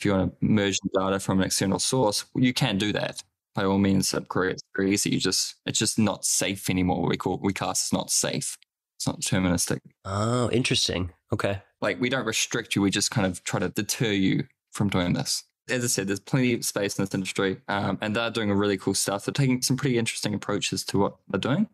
if 0.00 0.04
you 0.04 0.10
want 0.10 0.32
to 0.32 0.44
merge 0.44 0.80
the 0.80 0.98
data 0.98 1.20
from 1.20 1.38
an 1.38 1.46
external 1.46 1.78
source, 1.78 2.24
you 2.34 2.52
can 2.52 2.76
do 2.76 2.92
that 2.92 3.22
by 3.54 3.64
all 3.64 3.78
means 3.78 4.14
upgrade. 4.14 4.52
It's 4.52 4.62
very 4.76 4.92
easy. 4.92 5.10
You 5.10 5.20
just 5.20 5.56
it's 5.66 5.78
just 5.78 5.98
not 5.98 6.24
safe 6.24 6.70
anymore. 6.70 7.06
We 7.08 7.16
call 7.16 7.38
we 7.42 7.52
cast 7.52 7.84
it's 7.84 7.92
not 7.92 8.10
safe. 8.10 8.56
It's 8.96 9.06
not 9.06 9.20
deterministic. 9.20 9.80
Oh, 10.04 10.50
interesting. 10.50 11.10
Okay. 11.32 11.60
Like 11.80 12.00
we 12.00 12.08
don't 12.08 12.24
restrict 12.26 12.76
you. 12.76 12.82
We 12.82 12.90
just 12.90 13.10
kind 13.10 13.26
of 13.26 13.42
try 13.44 13.60
to 13.60 13.68
deter 13.68 14.12
you 14.12 14.44
from 14.72 14.88
doing 14.88 15.12
this. 15.12 15.44
As 15.68 15.84
I 15.84 15.86
said, 15.86 16.08
there's 16.08 16.20
plenty 16.20 16.54
of 16.54 16.64
space 16.64 16.98
in 16.98 17.04
this 17.04 17.14
industry, 17.14 17.58
um, 17.68 17.96
and 18.00 18.16
they're 18.16 18.30
doing 18.30 18.52
really 18.52 18.76
cool 18.76 18.94
stuff. 18.94 19.24
They're 19.24 19.32
taking 19.32 19.62
some 19.62 19.76
pretty 19.76 19.96
interesting 19.96 20.34
approaches 20.34 20.84
to 20.86 20.98
what 20.98 21.16
they're 21.28 21.40
doing. 21.40 21.68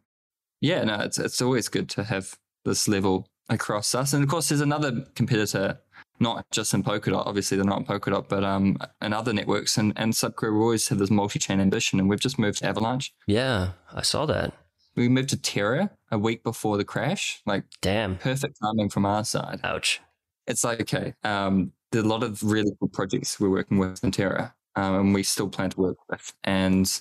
Yeah, 0.61 0.85
no, 0.85 1.01
it's 1.01 1.19
it's 1.19 1.41
always 1.41 1.69
good 1.69 1.89
to 1.91 2.05
have 2.05 2.37
this 2.65 2.87
level 2.89 3.29
across 3.49 3.95
us. 3.95 4.13
And 4.13 4.23
of 4.23 4.29
course, 4.29 4.49
there's 4.49 4.61
another 4.61 5.07
competitor 5.15 5.81
not 6.21 6.47
just 6.51 6.75
in 6.75 6.83
Polkadot. 6.83 7.27
Obviously, 7.27 7.57
they're 7.57 7.67
not 7.67 7.81
in 7.81 7.85
Polkadot, 7.85 8.29
but 8.29 8.45
um, 8.45 8.77
in 9.01 9.13
other 9.13 9.33
networks. 9.33 9.79
And 9.79 9.93
and 9.97 10.13
SubQuery 10.13 10.61
always 10.61 10.89
have 10.89 10.99
this 10.99 11.11
multi-chain 11.11 11.61
ambition, 11.61 11.99
and 11.99 12.09
we've 12.09 12.21
just 12.21 12.39
moved 12.39 12.59
to 12.59 12.67
Avalanche. 12.67 13.13
Yeah, 13.27 13.73
I 13.93 14.03
saw 14.03 14.27
that. 14.27 14.55
We 14.97 15.09
moved 15.09 15.31
to 15.31 15.37
Terra 15.37 15.91
a 16.11 16.19
week 16.19 16.43
before 16.43 16.77
the 16.77 16.85
crash. 16.85 17.41
Like, 17.47 17.65
damn, 17.83 18.17
perfect 18.17 18.59
timing 18.63 18.89
from 18.89 19.07
our 19.07 19.25
side. 19.25 19.61
Ouch. 19.63 20.01
It's 20.47 20.65
like 20.65 20.81
okay. 20.81 21.15
Um, 21.25 21.73
there's 21.93 22.05
a 22.05 22.09
lot 22.09 22.23
of 22.23 22.43
really 22.43 22.73
cool 22.79 22.89
projects 22.89 23.39
we're 23.39 23.51
working 23.51 23.79
with 23.79 24.03
in 24.03 24.11
Terra, 24.11 24.55
um, 24.77 24.95
and 24.95 25.15
we 25.15 25.23
still 25.23 25.49
plan 25.49 25.71
to 25.71 25.81
work 25.81 25.97
with. 26.09 26.33
And 26.45 27.01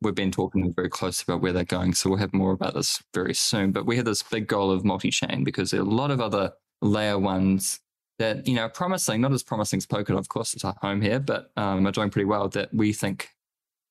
we've 0.00 0.14
been 0.14 0.30
talking 0.30 0.72
very 0.74 0.90
close 0.90 1.22
about 1.22 1.40
where 1.40 1.52
they're 1.52 1.64
going. 1.64 1.94
So 1.94 2.10
we'll 2.10 2.18
have 2.18 2.34
more 2.34 2.52
about 2.52 2.74
this 2.74 3.02
very 3.12 3.34
soon. 3.34 3.72
But 3.72 3.86
we 3.86 3.96
have 3.96 4.04
this 4.04 4.22
big 4.22 4.46
goal 4.46 4.70
of 4.70 4.84
multi-chain 4.84 5.44
because 5.44 5.70
there 5.70 5.80
are 5.80 5.84
a 5.84 5.88
lot 5.88 6.10
of 6.10 6.20
other 6.20 6.52
layer 6.82 7.18
ones 7.18 7.80
that 8.18 8.46
you 8.46 8.54
know 8.54 8.68
promising, 8.68 9.20
not 9.20 9.32
as 9.32 9.42
promising 9.42 9.78
as 9.78 9.86
Polkadot, 9.86 10.18
of 10.18 10.28
course, 10.28 10.54
it's 10.54 10.64
our 10.64 10.76
home 10.80 11.00
here, 11.00 11.20
but 11.20 11.50
um, 11.56 11.86
are 11.86 11.92
doing 11.92 12.10
pretty 12.10 12.26
well. 12.26 12.48
That 12.48 12.72
we 12.72 12.92
think 12.92 13.30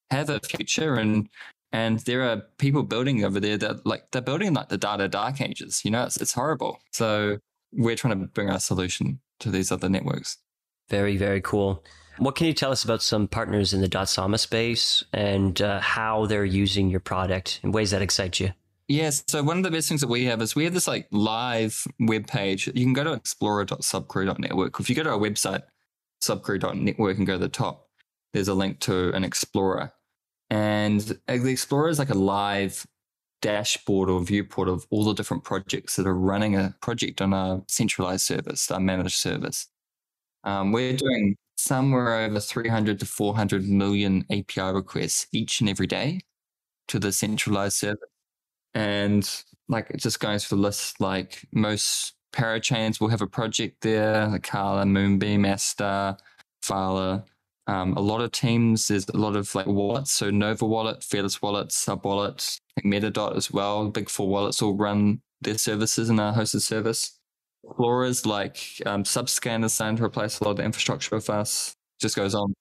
have 0.10 0.30
a 0.30 0.40
future, 0.40 0.96
and 0.96 1.30
and 1.72 2.00
there 2.00 2.24
are 2.24 2.44
people 2.58 2.84
building 2.84 3.24
over 3.24 3.40
there 3.40 3.58
that 3.58 3.86
like 3.86 4.12
they're 4.12 4.22
building 4.22 4.54
like 4.54 4.70
the 4.70 4.78
data 4.78 5.08
dark 5.08 5.42
ages. 5.42 5.84
You 5.84 5.92
know, 5.92 6.04
it's 6.04 6.18
it's 6.18 6.34
horrible. 6.34 6.80
So 6.92 7.38
we're 7.72 7.96
trying 7.96 8.20
to 8.20 8.28
bring 8.28 8.50
our 8.50 8.60
solution 8.60 9.20
to 9.40 9.50
these 9.50 9.72
other 9.72 9.90
networks. 9.90 10.38
Very 10.90 11.18
very 11.18 11.42
cool. 11.42 11.84
What 12.18 12.36
can 12.36 12.46
you 12.46 12.54
tell 12.54 12.72
us 12.72 12.84
about 12.84 13.02
some 13.02 13.28
partners 13.28 13.74
in 13.74 13.82
the 13.82 13.90
Dotsama 13.90 14.38
space 14.38 15.04
and 15.12 15.60
uh, 15.60 15.80
how 15.80 16.28
they're 16.28 16.46
using 16.46 16.90
your 16.92 17.00
product 17.00 17.60
in 17.64 17.72
ways 17.72 17.90
that 17.90 18.04
excite 18.04 18.40
you? 18.40 18.52
Yes. 18.94 19.24
So 19.28 19.42
one 19.42 19.58
of 19.58 19.64
the 19.64 19.72
best 19.72 19.90
things 19.90 20.02
that 20.02 20.08
we 20.08 20.26
have 20.26 20.40
is 20.40 20.56
we 20.56 20.66
have 20.66 20.74
this 20.76 20.88
like 20.88 21.08
live 21.10 21.88
web 22.00 22.28
page. 22.28 22.68
You 22.68 22.86
can 22.86 22.94
go 22.94 23.04
to 23.04 23.14
explorer.subquery.network. 23.14 24.80
If 24.80 24.88
you 24.88 24.96
go 24.96 25.02
to 25.02 25.10
our 25.10 25.18
website, 25.18 25.64
subquery.network 26.22 27.18
and 27.18 27.26
go 27.26 27.34
to 27.34 27.40
the 27.40 27.50
top, 27.50 27.88
there's 28.34 28.50
a 28.50 28.54
link 28.54 28.80
to 28.82 29.12
an 29.16 29.24
explorer. 29.24 29.92
And 30.52 31.00
the 31.00 31.48
explorer 31.48 31.90
is 31.90 31.98
like 31.98 32.12
a 32.12 32.14
live 32.14 32.86
dashboard 33.42 34.12
or 34.12 34.22
viewport 34.22 34.70
of 34.70 34.86
all 34.92 35.06
the 35.06 35.14
different 35.14 35.44
projects 35.44 35.96
that 35.96 36.06
are 36.06 36.14
running 36.14 36.56
a 36.56 36.76
project 36.80 37.20
on 37.20 37.34
our 37.34 37.64
centralized 37.68 38.26
service, 38.26 38.70
our 38.70 38.80
managed 38.80 39.16
service. 39.16 39.70
Um, 40.44 40.72
we're 40.72 40.96
doing 40.96 41.36
somewhere 41.56 42.26
over 42.26 42.40
300 42.40 43.00
to 43.00 43.08
400 43.08 43.68
million 43.68 44.24
API 44.30 44.72
requests 44.72 45.26
each 45.32 45.62
and 45.62 45.70
every 45.70 45.88
day 45.88 46.20
to 46.90 47.00
the 47.00 47.12
centralized 47.12 47.78
service 47.78 48.13
and 48.74 49.30
like 49.70 49.90
it 49.90 49.98
just 49.98 50.20
goes 50.20 50.46
through 50.46 50.58
the 50.58 50.62
list, 50.62 51.00
like 51.00 51.46
most 51.52 52.14
parachains 52.34 53.00
will 53.00 53.10
have 53.10 53.22
a 53.22 53.28
project 53.28 53.82
there, 53.82 54.28
like 54.28 54.42
Acala, 54.44 54.88
Moonbeam, 54.88 55.44
Astar, 55.44 56.18
Phala. 56.64 57.24
Um, 57.68 57.94
a 57.94 58.02
lot 58.02 58.22
of 58.22 58.32
teams, 58.32 58.90
there's 58.90 59.08
a 59.08 59.18
lot 59.18 59.36
of 59.36 59.54
like 59.56 59.68
wallets. 59.68 60.12
So 60.12 60.30
Nova 60.30 60.66
Wallet, 60.66 61.04
Fearless 61.04 61.42
Wallet, 61.42 61.72
Sub 61.72 62.06
Wallet, 62.06 62.60
like 62.76 62.86
Metadot 62.86 63.38
as 63.38 63.52
well. 63.52 63.90
Big 63.90 64.10
four 64.10 64.28
wallets 64.28 64.62
all 64.62 64.76
run 64.76 65.22
their 65.42 65.58
services 65.58 66.10
in 66.10 66.20
our 66.20 66.34
hosted 66.34 66.62
service. 66.62 67.20
Floras 67.66 68.26
like 68.26 68.60
um, 68.86 69.04
Subscan 69.04 69.64
is 69.64 69.74
starting 69.74 69.98
to 69.98 70.04
replace 70.04 70.40
a 70.40 70.44
lot 70.44 70.52
of 70.52 70.58
the 70.58 70.64
infrastructure 70.64 71.16
with 71.16 71.30
us. 71.30 71.74
Just 72.02 72.18
goes 72.18 72.36
on 72.36 72.54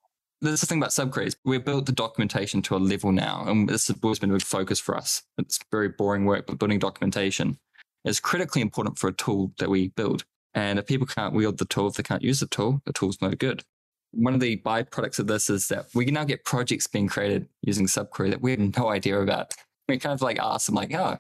there's 0.43 0.61
the 0.61 0.67
thing 0.67 0.79
about 0.79 0.91
SubQuery's. 0.91 1.37
We've 1.45 1.65
built 1.65 1.87
the 1.87 1.93
documentation 1.93 2.63
to 2.63 2.77
a 2.77 2.79
level 2.79 3.13
now, 3.13 3.45
and 3.47 3.69
this 3.69 3.87
has 3.87 3.97
always 4.03 4.19
been 4.19 4.31
a 4.31 4.35
big 4.35 4.43
focus 4.43 4.81
for 4.81 4.97
us. 4.97 5.23
It's 5.39 5.59
very 5.71 5.89
boring 5.89 6.25
work, 6.25 6.47
but 6.47 6.59
building 6.59 6.81
documentation 6.81 7.59
is 8.05 8.21
critically 8.21 8.61
important 8.61 8.99
for 8.99 9.09
a 9.09 9.13
tool 9.13 9.53
that 9.59 9.71
we 9.71 9.89
build. 9.91 10.25
And 10.55 10.79
if 10.79 10.87
people 10.87 11.07
can't 11.07 11.33
wield 11.33 11.59
the 11.59 11.65
tool, 11.65 11.89
if 11.89 11.95
they 11.95 12.03
can't 12.03 12.23
use 12.23 12.41
the 12.41 12.47
tool, 12.49 12.83
the 12.85 12.93
tool's 12.93 13.23
no 13.23 13.31
good. 13.31 13.63
One 14.11 14.35
of 14.35 14.41
the 14.41 14.59
byproducts 14.59 15.19
of 15.19 15.29
this 15.29 15.49
is 15.49 15.69
that 15.69 15.87
we 15.95 16.05
can 16.05 16.15
now 16.15 16.25
get 16.25 16.45
projects 16.45 16.87
being 16.87 17.09
created 17.09 17.49
using 17.63 17.87
SubQuery 17.87 18.31
that 18.31 18.43
we 18.43 18.51
have 18.51 18.77
no 18.77 18.89
idea 18.89 19.21
about. 19.21 19.55
We 19.89 19.99
kind 19.99 20.13
of 20.13 20.21
like 20.21 20.39
ask 20.39 20.67
them, 20.67 20.75
like, 20.75 20.93
oh, 20.93 21.17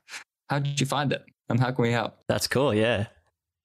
how 0.50 0.58
did 0.58 0.78
you 0.78 0.86
find 0.86 1.12
it? 1.12 1.24
And 1.48 1.58
how 1.60 1.70
can 1.70 1.82
we 1.82 1.92
help? 1.92 2.18
That's 2.28 2.46
cool. 2.46 2.74
Yeah. 2.74 3.06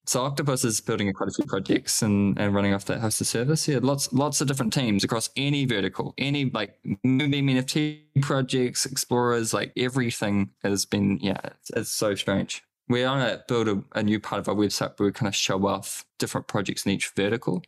So 0.08 0.24
Octopus 0.24 0.64
is 0.64 0.80
building 0.80 1.12
quite 1.12 1.28
a 1.28 1.32
few 1.32 1.44
projects 1.44 2.00
and, 2.00 2.38
and 2.38 2.54
running 2.54 2.72
off 2.72 2.86
that 2.86 3.02
hosted 3.02 3.26
service. 3.26 3.68
Yeah, 3.68 3.80
lots 3.82 4.10
lots 4.10 4.40
of 4.40 4.48
different 4.48 4.72
teams 4.72 5.04
across 5.04 5.28
any 5.36 5.66
vertical, 5.66 6.14
any 6.16 6.46
like 6.46 6.78
moving 7.04 7.48
NFT 7.48 8.22
projects, 8.22 8.86
explorers, 8.86 9.52
like 9.52 9.70
everything 9.76 10.48
has 10.62 10.86
been 10.86 11.18
yeah, 11.20 11.36
it's, 11.44 11.70
it's 11.76 11.90
so 11.90 12.14
strange. 12.14 12.62
We're 12.88 13.06
on 13.06 13.18
to 13.20 13.44
build 13.48 13.68
a, 13.68 13.84
a, 13.96 14.02
new 14.02 14.18
part 14.18 14.40
of 14.40 14.48
our 14.48 14.54
website 14.54 14.98
where 14.98 15.08
we 15.08 15.12
kind 15.12 15.28
of 15.28 15.36
show 15.36 15.66
off 15.66 16.06
different 16.18 16.46
projects 16.46 16.86
in 16.86 16.92
each 16.92 17.10
vertical. 17.10 17.62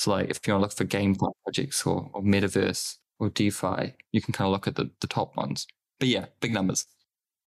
So 0.00 0.10
like 0.10 0.30
if 0.30 0.40
you 0.48 0.54
want 0.54 0.62
to 0.62 0.64
look 0.64 0.76
for 0.76 0.82
game 0.82 1.14
projects 1.44 1.86
or, 1.86 2.10
or 2.12 2.22
metaverse 2.22 2.96
or 3.20 3.28
DeFi, 3.28 3.94
you 4.10 4.20
can 4.20 4.32
kind 4.32 4.46
of 4.48 4.52
look 4.52 4.66
at 4.66 4.74
the, 4.74 4.90
the 5.00 5.06
top 5.06 5.36
ones. 5.36 5.68
But 6.00 6.08
yeah, 6.08 6.26
big 6.40 6.52
numbers. 6.52 6.86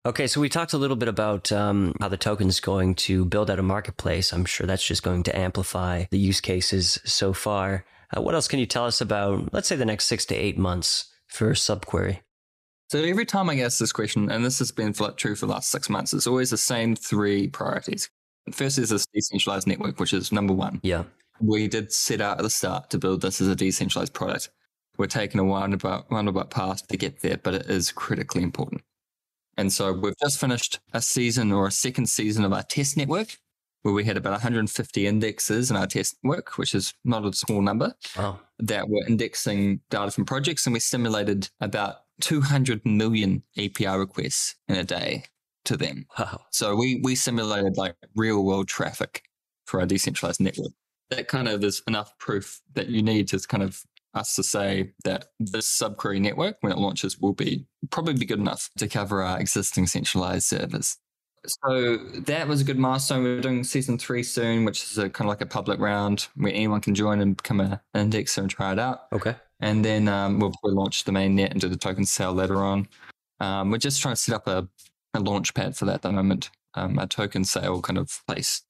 Okay, 0.06 0.28
so 0.28 0.42
we 0.42 0.50
talked 0.50 0.74
a 0.74 0.78
little 0.78 0.98
bit 0.98 1.08
about 1.08 1.50
um, 1.54 1.96
how 2.02 2.10
the 2.10 2.18
token 2.18 2.50
is 2.50 2.60
going 2.60 2.94
to 2.96 3.24
build 3.24 3.50
out 3.50 3.58
a 3.58 3.64
marketplace. 3.64 4.34
I'm 4.34 4.44
sure 4.44 4.68
that's 4.68 4.86
just 4.86 5.02
going 5.02 5.24
to 5.24 5.38
amplify 5.38 6.04
the 6.12 6.18
use 6.18 6.42
cases 6.42 7.00
so 7.06 7.32
far. 7.32 7.86
Uh, 8.16 8.22
what 8.22 8.36
else 8.36 8.50
can 8.50 8.60
you 8.60 8.66
tell 8.66 8.84
us 8.84 9.00
about, 9.00 9.54
let's 9.54 9.70
say, 9.70 9.78
the 9.78 9.86
next 9.86 10.08
six 10.08 10.26
to 10.26 10.36
eight 10.36 10.58
months 10.58 11.14
for 11.28 11.52
subquery? 11.54 12.20
So 12.90 13.00
every 13.00 13.26
time 13.26 13.50
I 13.50 13.58
ask 13.62 13.80
this 13.80 13.94
question, 13.94 14.30
and 14.30 14.44
this 14.44 14.60
has 14.60 14.74
been 14.74 14.92
true 14.92 15.36
for 15.36 15.46
the 15.46 15.54
last 15.54 15.72
six 15.72 15.90
months, 15.90 16.14
it's 16.14 16.28
always 16.28 16.50
the 16.50 16.58
same 16.58 16.98
three 16.98 17.48
priorities. 17.48 18.10
First 18.52 18.80
is 18.80 18.90
this 18.90 19.06
decentralized 19.14 19.68
network, 19.68 20.02
which 20.02 20.12
is 20.12 20.34
number 20.34 20.54
one. 20.54 20.82
Yeah. 20.84 21.04
We 21.40 21.70
did 21.70 21.94
set 21.94 22.20
out 22.20 22.40
at 22.40 22.44
the 22.44 22.50
start 22.50 22.90
to 22.90 22.98
build 22.98 23.22
this 23.22 23.40
as 23.40 23.48
a 23.48 23.56
decentralized 23.56 24.14
product. 24.14 24.50
We're 24.98 25.08
taking 25.08 25.40
a 25.40 25.46
roundabout, 25.46 26.12
roundabout 26.12 26.50
path 26.50 26.86
to 26.90 26.98
get 26.98 27.22
there, 27.22 27.38
but 27.38 27.54
it 27.54 27.68
is 27.68 27.94
critically 27.94 28.44
important. 28.44 28.82
And 29.58 29.72
so 29.72 29.94
we've 29.94 30.18
just 30.22 30.40
finished 30.40 30.80
a 30.94 31.02
season 31.02 31.52
or 31.52 31.68
a 31.68 31.72
second 31.72 32.08
season 32.08 32.44
of 32.44 32.54
our 32.54 32.64
test 32.64 32.98
network, 32.98 33.38
where 33.84 33.94
we 33.94 34.06
had 34.06 34.18
about 34.18 34.32
150 34.32 35.08
indexes 35.08 35.70
in 35.70 35.78
our 35.78 35.88
test 35.88 36.16
network, 36.24 36.58
which 36.58 36.74
is 36.74 36.94
not 37.04 37.26
a 37.26 37.34
small 37.34 37.62
number, 37.62 37.94
wow. 38.18 38.40
that 38.60 38.90
were 38.90 39.06
indexing 39.08 39.82
data 39.90 40.12
from 40.12 40.26
projects. 40.26 40.66
And 40.66 40.74
we 40.74 40.80
simulated 40.80 41.50
about 41.62 41.98
200 42.22 42.86
million 42.86 43.44
API 43.58 43.98
requests 43.98 44.56
in 44.68 44.76
a 44.76 44.84
day 44.84 45.26
to 45.66 45.78
them. 45.78 46.06
Wow. 46.18 46.42
So 46.52 46.76
we, 46.76 47.02
we 47.04 47.16
simulated 47.16 47.78
like 47.78 47.96
real 48.16 48.44
world 48.44 48.68
traffic 48.68 49.24
for 49.66 49.80
our 49.80 49.86
decentralized 49.86 50.42
network. 50.42 50.72
That 51.10 51.28
kind 51.28 51.48
of 51.48 51.64
is 51.64 51.82
enough 51.88 52.18
proof 52.18 52.62
that 52.74 52.88
you 52.88 53.02
need 53.02 53.28
to 53.30 53.40
kind 53.40 53.64
of 53.64 53.84
us 54.14 54.36
to 54.36 54.44
say 54.44 54.94
that 55.04 55.30
this 55.40 55.68
subquery 55.68 56.20
network, 56.20 56.58
when 56.62 56.72
it 56.72 56.78
launches, 56.78 57.20
will 57.20 57.34
be 57.34 57.66
probably 57.90 58.14
be 58.14 58.26
good 58.26 58.40
enough 58.40 58.70
to 58.78 58.88
cover 58.88 59.22
our 59.22 59.40
existing 59.40 59.88
centralized 59.88 60.46
servers. 60.46 60.98
So 61.46 61.98
that 61.98 62.48
was 62.48 62.62
a 62.62 62.64
good 62.64 62.80
milestone. 62.80 63.24
We're 63.24 63.42
doing 63.42 63.64
season 63.64 63.98
three 63.98 64.24
soon, 64.24 64.64
which 64.64 64.84
is 64.84 64.98
a 64.98 65.10
kind 65.10 65.28
of 65.28 65.30
like 65.30 65.42
a 65.42 65.46
public 65.46 65.80
round 65.80 66.28
where 66.36 66.54
anyone 66.54 66.80
can 66.80 66.96
join 66.96 67.20
and 67.20 67.36
become 67.36 67.60
an 67.60 67.80
indexer 67.94 68.38
and 68.38 68.50
try 68.50 68.72
it 68.72 68.80
out. 68.80 69.08
Okay. 69.12 69.36
And 69.60 69.84
then 69.84 70.08
um, 70.08 70.40
we'll 70.40 70.52
probably 70.52 70.76
launch 70.76 71.04
the 71.04 71.12
main 71.12 71.36
net 71.36 71.52
and 71.52 71.60
do 71.60 71.68
the 71.68 71.78
token 71.78 72.06
sale 72.06 72.34
later 72.34 72.64
on. 72.64 72.88
Um, 73.40 73.72
we're 73.72 73.78
just 73.78 74.02
trying 74.02 74.16
to 74.16 74.22
set 74.22 74.36
up 74.36 74.48
a, 74.48 74.68
a 75.14 75.20
launch 75.20 75.54
pad 75.54 75.76
for 75.76 75.86
that 75.86 75.96
at 75.96 76.02
the 76.02 76.12
moment, 76.12 76.50
um, 76.76 76.98
a 76.98 77.08
token 77.08 77.44
sale 77.44 77.82
kind 77.82 77.98
of 77.98 78.22
place. 78.26 78.62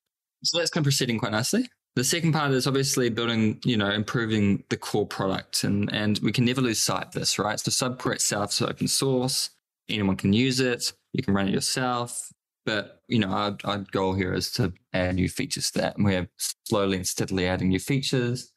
So 0.43 0.57
that's 0.57 0.71
kind 0.71 0.81
of 0.81 0.85
proceeding 0.85 1.19
quite 1.19 1.31
nicely. 1.31 1.69
The 1.95 2.03
second 2.03 2.33
part 2.33 2.51
is 2.51 2.65
obviously 2.65 3.09
building, 3.09 3.59
you 3.63 3.77
know, 3.77 3.91
improving 3.91 4.63
the 4.69 4.77
core 4.77 5.05
product, 5.05 5.63
and 5.63 5.93
and 5.93 6.19
we 6.19 6.31
can 6.31 6.45
never 6.45 6.61
lose 6.61 6.81
sight 6.81 7.07
of 7.07 7.11
this, 7.11 7.37
right? 7.37 7.59
So 7.59 7.69
SubQuery 7.69 8.15
itself 8.15 8.51
is 8.51 8.61
open 8.61 8.87
source. 8.87 9.51
Anyone 9.89 10.15
can 10.15 10.33
use 10.33 10.59
it. 10.59 10.91
You 11.13 11.21
can 11.23 11.35
run 11.35 11.47
it 11.47 11.53
yourself. 11.53 12.31
But 12.65 13.01
you 13.07 13.19
know, 13.19 13.27
our, 13.29 13.57
our 13.65 13.79
goal 13.91 14.13
here 14.15 14.33
is 14.33 14.51
to 14.53 14.73
add 14.93 15.15
new 15.15 15.29
features 15.29 15.69
to 15.71 15.81
that, 15.81 15.97
and 15.97 16.05
we're 16.05 16.27
slowly 16.67 16.97
and 16.97 17.07
steadily 17.07 17.47
adding 17.47 17.69
new 17.69 17.79
features. 17.79 18.51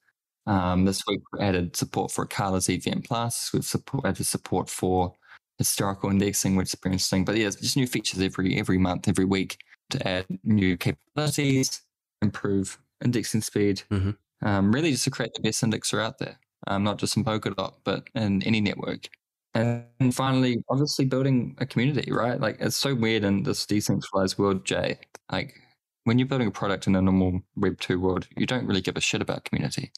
Um, 0.47 0.85
this 0.85 1.03
week 1.07 1.21
we 1.33 1.41
added 1.41 1.77
support 1.77 2.13
for 2.13 2.25
Acala's 2.27 2.71
EVM 2.71 3.01
Plus. 3.01 3.51
We've 3.53 3.65
support, 3.65 4.07
added 4.07 4.25
support 4.25 4.71
for 4.71 5.13
historical 5.59 6.09
indexing, 6.11 6.57
which 6.57 6.69
is 6.69 6.75
pretty 6.77 6.95
interesting. 6.95 7.25
But 7.25 7.37
yeah, 7.37 7.51
just 7.51 7.77
new 7.77 7.87
features 7.87 8.21
every 8.23 8.59
every 8.59 8.79
month, 8.79 9.09
every 9.09 9.27
week 9.27 9.59
to 9.91 10.09
add 10.09 10.27
new 10.43 10.79
capabilities, 10.79 11.83
improve 12.23 12.79
indexing 13.05 13.41
speed. 13.41 13.83
Mm-hmm. 13.91 14.47
Um, 14.47 14.73
really, 14.73 14.91
just 14.91 15.05
to 15.05 15.11
create 15.11 15.33
the 15.35 15.41
best 15.41 15.63
indexer 15.63 16.03
out 16.03 16.19
there, 16.19 16.39
um, 16.67 16.85
not 16.85 16.99
just 16.99 17.17
in 17.17 17.25
Polkadot, 17.25 17.75
but 17.85 18.09
in 18.15 18.43
any 18.43 18.61
network. 18.61 19.09
And 19.55 20.15
finally, 20.15 20.63
obviously 20.69 21.07
building 21.07 21.57
a 21.59 21.65
community, 21.65 22.13
right? 22.13 22.39
Like 22.39 22.59
it's 22.61 22.77
so 22.77 22.95
weird 22.95 23.25
in 23.25 23.43
this 23.43 23.65
decentralized 23.65 24.37
world, 24.37 24.67
Jay. 24.67 24.99
Like 25.33 25.55
when 26.05 26.19
you're 26.19 26.29
building 26.29 26.49
a 26.49 26.53
product 26.53 26.87
in 26.87 26.95
a 26.95 27.01
normal 27.01 27.41
Web 27.57 27.81
two 27.81 27.99
world, 27.99 28.29
you 28.37 28.45
don't 28.45 28.67
really 28.67 28.83
give 28.83 28.99
a 28.99 29.01
shit 29.01 29.23
about 29.23 29.45
community. 29.45 29.93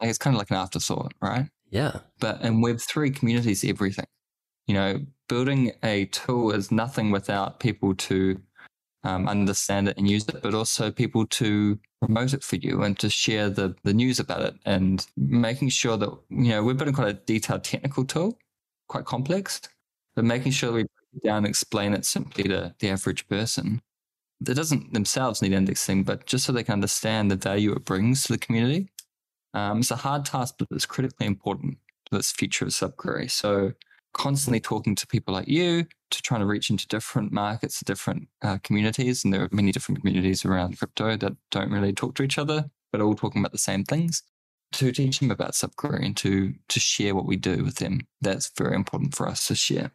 Like 0.00 0.10
it's 0.10 0.18
kind 0.18 0.34
of 0.34 0.38
like 0.38 0.50
an 0.50 0.56
afterthought, 0.56 1.14
right? 1.22 1.46
Yeah. 1.70 2.00
But 2.18 2.40
in 2.42 2.60
Web 2.60 2.80
three, 2.80 3.12
community 3.12 3.52
is 3.52 3.64
everything. 3.64 4.06
You 4.66 4.74
know, 4.74 5.00
building 5.28 5.72
a 5.84 6.06
tool 6.06 6.50
is 6.50 6.72
nothing 6.72 7.12
without 7.12 7.60
people 7.60 7.94
to 7.94 8.40
um, 9.04 9.28
understand 9.28 9.88
it 9.88 9.98
and 9.98 10.08
use 10.08 10.28
it, 10.28 10.42
but 10.42 10.54
also 10.54 10.90
people 10.90 11.26
to 11.26 11.78
promote 12.00 12.34
it 12.34 12.42
for 12.42 12.56
you 12.56 12.82
and 12.82 12.98
to 12.98 13.08
share 13.08 13.50
the 13.50 13.74
the 13.84 13.94
news 13.94 14.18
about 14.20 14.42
it 14.42 14.54
and 14.64 15.06
making 15.16 15.68
sure 15.68 15.96
that 15.96 16.10
you 16.30 16.50
know 16.50 16.62
we're 16.62 16.74
building 16.74 16.94
quite 16.94 17.08
a 17.08 17.14
detailed 17.14 17.64
technical 17.64 18.04
tool 18.04 18.38
quite 18.92 19.04
complex, 19.06 19.60
but 20.14 20.24
making 20.24 20.52
sure 20.52 20.70
we 20.70 20.82
break 20.82 21.14
it 21.14 21.22
down 21.26 21.38
and 21.38 21.46
explain 21.46 21.94
it 21.94 22.04
simply 22.04 22.44
to 22.44 22.74
the 22.78 22.90
average 22.90 23.26
person 23.26 23.80
that 24.40 24.54
doesn't 24.54 24.92
themselves 24.92 25.40
need 25.40 25.52
indexing, 25.52 26.04
but 26.04 26.26
just 26.26 26.44
so 26.44 26.52
they 26.52 26.62
can 26.62 26.74
understand 26.74 27.30
the 27.30 27.36
value 27.36 27.72
it 27.72 27.84
brings 27.84 28.24
to 28.24 28.32
the 28.32 28.38
community. 28.38 28.90
Um, 29.54 29.80
it's 29.80 29.90
a 29.90 29.96
hard 29.96 30.24
task, 30.24 30.56
but 30.58 30.68
it's 30.70 30.86
critically 30.86 31.26
important 31.26 31.78
to 32.06 32.16
this 32.16 32.32
future 32.32 32.66
of 32.66 32.72
subquery. 32.72 33.30
So 33.30 33.72
constantly 34.12 34.60
talking 34.60 34.94
to 34.94 35.06
people 35.06 35.34
like 35.34 35.48
you 35.48 35.86
to 36.10 36.22
try 36.22 36.38
to 36.38 36.46
reach 36.46 36.70
into 36.70 36.86
different 36.88 37.32
markets, 37.32 37.80
different 37.80 38.28
uh, 38.42 38.58
communities, 38.62 39.24
and 39.24 39.32
there 39.32 39.42
are 39.42 39.48
many 39.52 39.72
different 39.72 40.00
communities 40.00 40.44
around 40.44 40.78
crypto 40.78 41.16
that 41.16 41.32
don't 41.50 41.72
really 41.72 41.92
talk 41.92 42.14
to 42.16 42.22
each 42.22 42.38
other, 42.38 42.70
but 42.90 43.00
all 43.00 43.14
talking 43.14 43.40
about 43.40 43.52
the 43.52 43.58
same 43.58 43.84
things 43.84 44.22
to 44.72 44.90
teach 44.90 45.20
them 45.20 45.30
about 45.30 45.52
subquery 45.52 46.04
and 46.04 46.16
to 46.16 46.54
to 46.68 46.80
share 46.80 47.14
what 47.14 47.26
we 47.26 47.36
do 47.36 47.62
with 47.62 47.76
them. 47.76 48.00
That's 48.20 48.50
very 48.56 48.74
important 48.74 49.14
for 49.14 49.28
us 49.28 49.46
to 49.48 49.54
share. 49.54 49.92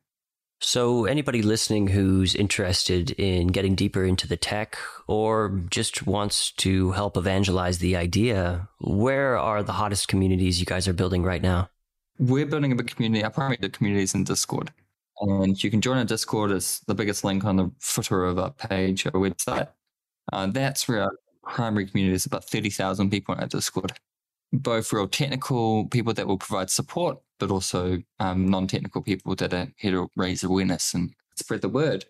So, 0.60 1.06
anybody 1.06 1.44
listening 1.44 1.88
who's 1.88 2.34
interested 2.34 3.12
in 3.12 3.48
getting 3.48 3.76
deeper 3.76 4.04
into 4.04 4.28
the 4.28 4.38
tech 4.38 4.76
or 5.06 5.62
just 5.70 6.08
wants 6.08 6.52
to 6.54 6.92
help 6.92 7.16
evangelize 7.16 7.78
the 7.78 7.96
idea, 7.96 8.68
where 8.80 9.38
are 9.38 9.62
the 9.62 9.74
hottest 9.74 10.08
communities 10.08 10.60
you 10.60 10.66
guys 10.66 10.88
are 10.88 10.94
building 10.94 11.22
right 11.22 11.44
now? 11.44 11.70
We're 12.20 12.46
building 12.46 12.72
a 12.72 12.76
big 12.76 12.88
community. 12.88 13.24
Our 13.24 13.30
primary 13.30 13.58
community 13.58 14.04
is 14.04 14.14
in 14.14 14.24
Discord. 14.24 14.72
And 15.20 15.62
you 15.64 15.72
can 15.72 15.82
join 15.82 15.98
our 15.98 16.06
Discord. 16.06 16.52
It's 16.52 16.80
the 16.82 16.96
biggest 16.96 17.24
link 17.24 17.44
on 17.46 17.56
the 17.56 17.72
footer 17.80 18.26
of 18.26 18.38
our 18.38 18.52
page, 18.52 19.06
our 19.06 19.14
website. 19.14 19.68
Uh, 20.32 20.48
that's 20.48 20.88
where 20.88 21.04
our 21.04 21.12
primary 21.44 21.88
community 21.88 22.16
is 22.16 22.26
about 22.26 22.44
30,000 22.44 23.10
people 23.10 23.34
on 23.36 23.42
our 23.42 23.48
Discord 23.48 23.94
both 24.54 24.94
real 24.94 25.08
technical 25.08 25.88
people 25.88 26.14
that 26.14 26.28
will 26.28 26.38
provide 26.38 26.70
support, 26.70 27.18
but 27.40 27.52
also 27.52 28.02
um, 28.20 28.48
non-technical 28.48 29.02
people 29.02 29.36
that 29.36 29.54
are 29.54 29.68
here 29.78 29.92
to 29.92 30.12
raise 30.16 30.44
awareness 30.44 30.94
and 30.94 31.14
spread 31.36 31.62
the 31.62 31.70
word. 31.70 32.06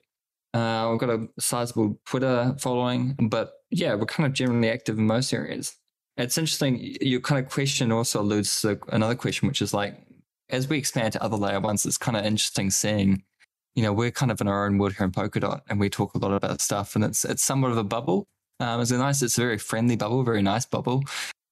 Uh, 0.54 0.88
we've 0.90 1.00
got 1.00 1.10
a 1.10 1.28
sizable 1.40 2.00
Twitter 2.06 2.56
following, 2.60 3.16
but 3.30 3.54
yeah, 3.70 3.94
we're 3.96 4.06
kind 4.06 4.28
of 4.28 4.34
generally 4.34 4.70
active 4.70 4.98
in 4.98 5.06
most 5.06 5.34
areas. 5.34 5.76
It's 6.18 6.38
interesting. 6.38 6.96
Your 7.02 7.22
kind 7.22 7.44
of 7.44 7.52
question 7.52 7.92
also 7.92 8.22
alludes 8.22 8.62
to 8.62 8.80
another 8.90 9.16
question, 9.16 9.48
which 9.48 9.62
is 9.62 9.74
like, 9.74 9.96
as 10.50 10.68
we 10.68 10.78
expand 10.78 11.14
to 11.14 11.24
other 11.24 11.38
layer 11.38 11.60
ones, 11.60 11.86
it's 11.86 11.98
kind 11.98 12.18
of 12.18 12.26
interesting 12.26 12.70
seeing, 12.70 13.24
you 13.76 13.84
know, 13.84 13.94
we're 13.94 14.12
kind 14.12 14.32
of 14.32 14.42
in 14.42 14.48
our 14.48 14.66
own 14.66 14.78
world 14.78 14.94
here 14.94 15.06
in 15.06 15.12
Polkadot, 15.12 15.62
and 15.70 15.80
we 15.80 15.90
talk 15.90 16.16
a 16.16 16.18
lot 16.18 16.34
about 16.34 16.62
stuff, 16.62 16.96
and 16.96 17.04
it's 17.04 17.26
it's 17.26 17.44
somewhat 17.44 17.72
of 17.72 17.78
a 17.78 17.84
bubble. 17.84 18.26
Um, 18.60 18.82
it's 18.82 18.92
a 18.92 18.98
nice, 18.98 19.22
it's 19.22 19.38
a 19.38 19.42
very 19.42 19.58
friendly 19.58 19.96
bubble, 19.96 20.24
very 20.24 20.42
nice 20.42 20.66
bubble 20.66 21.04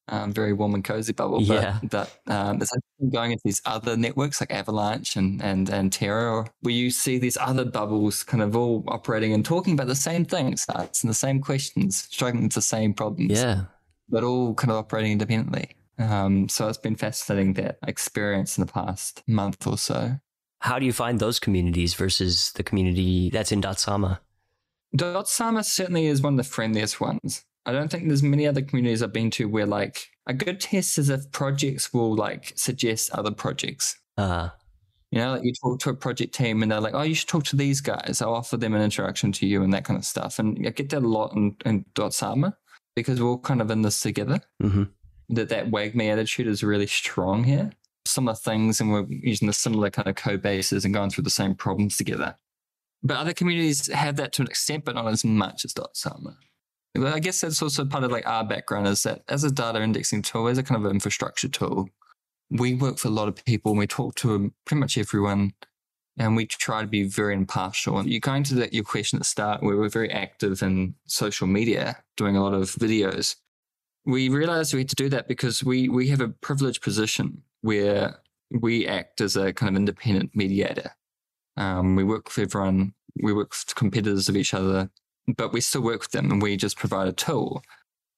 um, 0.07 0.31
very 0.31 0.53
warm 0.53 0.73
and 0.75 0.83
cozy 0.83 1.13
bubble. 1.13 1.39
But 1.45 1.61
yeah. 1.61 1.79
that 1.83 2.19
um, 2.27 2.61
it's 2.61 2.71
going 3.11 3.31
into 3.31 3.41
these 3.43 3.61
other 3.65 3.97
networks 3.97 4.39
like 4.39 4.51
Avalanche 4.51 5.15
and 5.15 5.41
and 5.41 5.69
and 5.69 5.91
Terra, 5.91 6.45
where 6.61 6.73
you 6.73 6.91
see 6.91 7.17
these 7.17 7.37
other 7.37 7.65
bubbles 7.65 8.23
kind 8.23 8.43
of 8.43 8.55
all 8.55 8.83
operating 8.87 9.33
and 9.33 9.43
talking 9.43 9.73
about 9.73 9.87
the 9.87 9.95
same 9.95 10.25
things, 10.25 10.65
asking 10.73 11.07
the 11.07 11.15
same 11.15 11.41
questions, 11.41 12.03
struggling 12.03 12.43
with 12.43 12.53
the 12.53 12.61
same 12.61 12.93
problems. 12.93 13.31
Yeah, 13.31 13.63
but 14.09 14.23
all 14.23 14.53
kind 14.53 14.71
of 14.71 14.77
operating 14.77 15.13
independently. 15.13 15.75
Um, 15.97 16.49
so 16.49 16.67
it's 16.67 16.77
been 16.77 16.95
fascinating 16.95 17.53
that 17.53 17.77
experience 17.87 18.57
in 18.57 18.65
the 18.65 18.71
past 18.71 19.23
month 19.27 19.65
or 19.65 19.77
so. 19.77 20.17
How 20.59 20.79
do 20.79 20.85
you 20.85 20.93
find 20.93 21.19
those 21.19 21.39
communities 21.39 21.93
versus 21.93 22.51
the 22.53 22.63
community 22.63 23.29
that's 23.29 23.51
in 23.51 23.61
Dotsama? 23.61 24.19
Dotsama 24.95 25.63
certainly 25.63 26.07
is 26.07 26.21
one 26.21 26.33
of 26.33 26.37
the 26.37 26.43
friendliest 26.43 26.99
ones. 26.99 27.43
I 27.65 27.71
don't 27.71 27.89
think 27.89 28.07
there's 28.07 28.23
many 28.23 28.47
other 28.47 28.61
communities 28.61 29.01
I've 29.01 29.13
been 29.13 29.31
to 29.31 29.47
where 29.47 29.65
like 29.65 30.07
a 30.27 30.33
good 30.33 30.59
test 30.59 30.97
is 30.97 31.09
if 31.09 31.31
projects 31.31 31.93
will 31.93 32.15
like 32.15 32.53
suggest 32.55 33.11
other 33.11 33.31
projects. 33.31 33.97
Uh 34.17 34.49
you 35.11 35.19
know, 35.21 35.33
like 35.33 35.43
you 35.43 35.53
talk 35.53 35.79
to 35.79 35.91
a 35.91 35.95
project 35.95 36.35
team 36.35 36.61
and 36.61 36.71
they're 36.71 36.81
like, 36.81 36.93
oh, 36.93 37.03
you 37.03 37.15
should 37.15 37.29
talk 37.29 37.45
to 37.45 37.55
these 37.55 37.79
guys. 37.79 38.21
I'll 38.21 38.33
offer 38.33 38.57
them 38.57 38.73
an 38.73 38.81
introduction 38.81 39.31
to 39.33 39.45
you 39.45 39.63
and 39.63 39.73
that 39.73 39.85
kind 39.85 39.97
of 39.97 40.03
stuff. 40.03 40.39
And 40.39 40.67
I 40.67 40.71
get 40.71 40.89
that 40.89 41.03
a 41.03 41.07
lot 41.07 41.33
in, 41.35 41.55
in 41.65 41.85
Dotsama 41.95 42.53
because 42.95 43.21
we're 43.21 43.29
all 43.29 43.39
kind 43.39 43.61
of 43.61 43.69
in 43.71 43.81
this 43.81 43.99
together. 43.99 44.41
Mm-hmm. 44.61 44.83
That 45.29 45.49
that 45.49 45.71
WAGMI 45.71 46.11
attitude 46.11 46.47
is 46.47 46.63
really 46.63 46.87
strong 46.87 47.43
here. 47.43 47.71
Similar 48.05 48.35
things 48.35 48.79
and 48.79 48.91
we're 48.91 49.05
using 49.09 49.47
the 49.47 49.53
similar 49.53 49.89
kind 49.89 50.07
of 50.07 50.15
code 50.15 50.41
bases 50.41 50.85
and 50.85 50.93
going 50.93 51.09
through 51.09 51.23
the 51.23 51.29
same 51.29 51.55
problems 51.55 51.97
together. 51.97 52.35
But 53.01 53.17
other 53.17 53.33
communities 53.33 53.91
have 53.91 54.15
that 54.17 54.33
to 54.33 54.41
an 54.43 54.47
extent, 54.47 54.85
but 54.85 54.95
not 54.95 55.07
as 55.07 55.25
much 55.25 55.65
as 55.65 55.73
Dotsama. 55.73 56.35
But 56.93 57.13
I 57.13 57.19
guess 57.19 57.41
that's 57.41 57.61
also 57.61 57.85
part 57.85 58.03
of 58.03 58.11
like 58.11 58.25
our 58.25 58.43
background 58.43 58.87
is 58.87 59.03
that 59.03 59.23
as 59.27 59.43
a 59.43 59.51
data 59.51 59.81
indexing 59.81 60.21
tool, 60.21 60.47
as 60.47 60.57
a 60.57 60.63
kind 60.63 60.83
of 60.83 60.89
infrastructure 60.89 61.49
tool, 61.49 61.89
we 62.49 62.73
work 62.73 62.97
for 62.97 63.09
a 63.09 63.11
lot 63.11 63.27
of 63.27 63.43
people 63.45 63.71
and 63.71 63.79
we 63.79 63.87
talk 63.87 64.15
to 64.15 64.53
pretty 64.65 64.79
much 64.79 64.97
everyone 64.97 65.53
and 66.17 66.35
we 66.35 66.45
try 66.45 66.81
to 66.81 66.87
be 66.87 67.03
very 67.03 67.33
impartial. 67.33 67.97
And 67.97 68.09
you're 68.09 68.19
going 68.19 68.43
to 68.45 68.55
that, 68.55 68.73
your 68.73 68.83
question 68.83 69.17
at 69.17 69.21
the 69.21 69.25
start 69.25 69.61
where 69.61 69.77
we're 69.77 69.89
very 69.89 70.11
active 70.11 70.61
in 70.61 70.95
social 71.07 71.47
media, 71.47 71.97
doing 72.15 72.37
a 72.37 72.43
lot 72.43 72.53
of 72.53 72.71
videos. 72.71 73.35
we 74.05 74.29
realized 74.29 74.73
we 74.73 74.81
had 74.81 74.89
to 74.89 74.95
do 74.95 75.09
that 75.09 75.27
because 75.27 75.63
we 75.63 75.89
we 75.89 76.07
have 76.09 76.21
a 76.21 76.29
privileged 76.29 76.81
position 76.81 77.41
where 77.61 78.19
we 78.51 78.87
act 78.87 79.21
as 79.21 79.35
a 79.35 79.51
kind 79.53 79.71
of 79.71 79.75
independent 79.79 80.31
mediator. 80.35 80.91
Um, 81.57 81.95
we 81.95 82.03
work 82.03 82.25
with 82.25 82.37
everyone, 82.37 82.93
we 83.21 83.33
work 83.33 83.51
with 83.51 83.75
competitors 83.75 84.29
of 84.29 84.37
each 84.37 84.53
other, 84.53 84.89
but 85.35 85.53
we 85.53 85.61
still 85.61 85.81
work 85.81 86.01
with 86.01 86.11
them 86.11 86.31
and 86.31 86.41
we 86.41 86.57
just 86.57 86.77
provide 86.77 87.07
a 87.07 87.13
tool. 87.13 87.63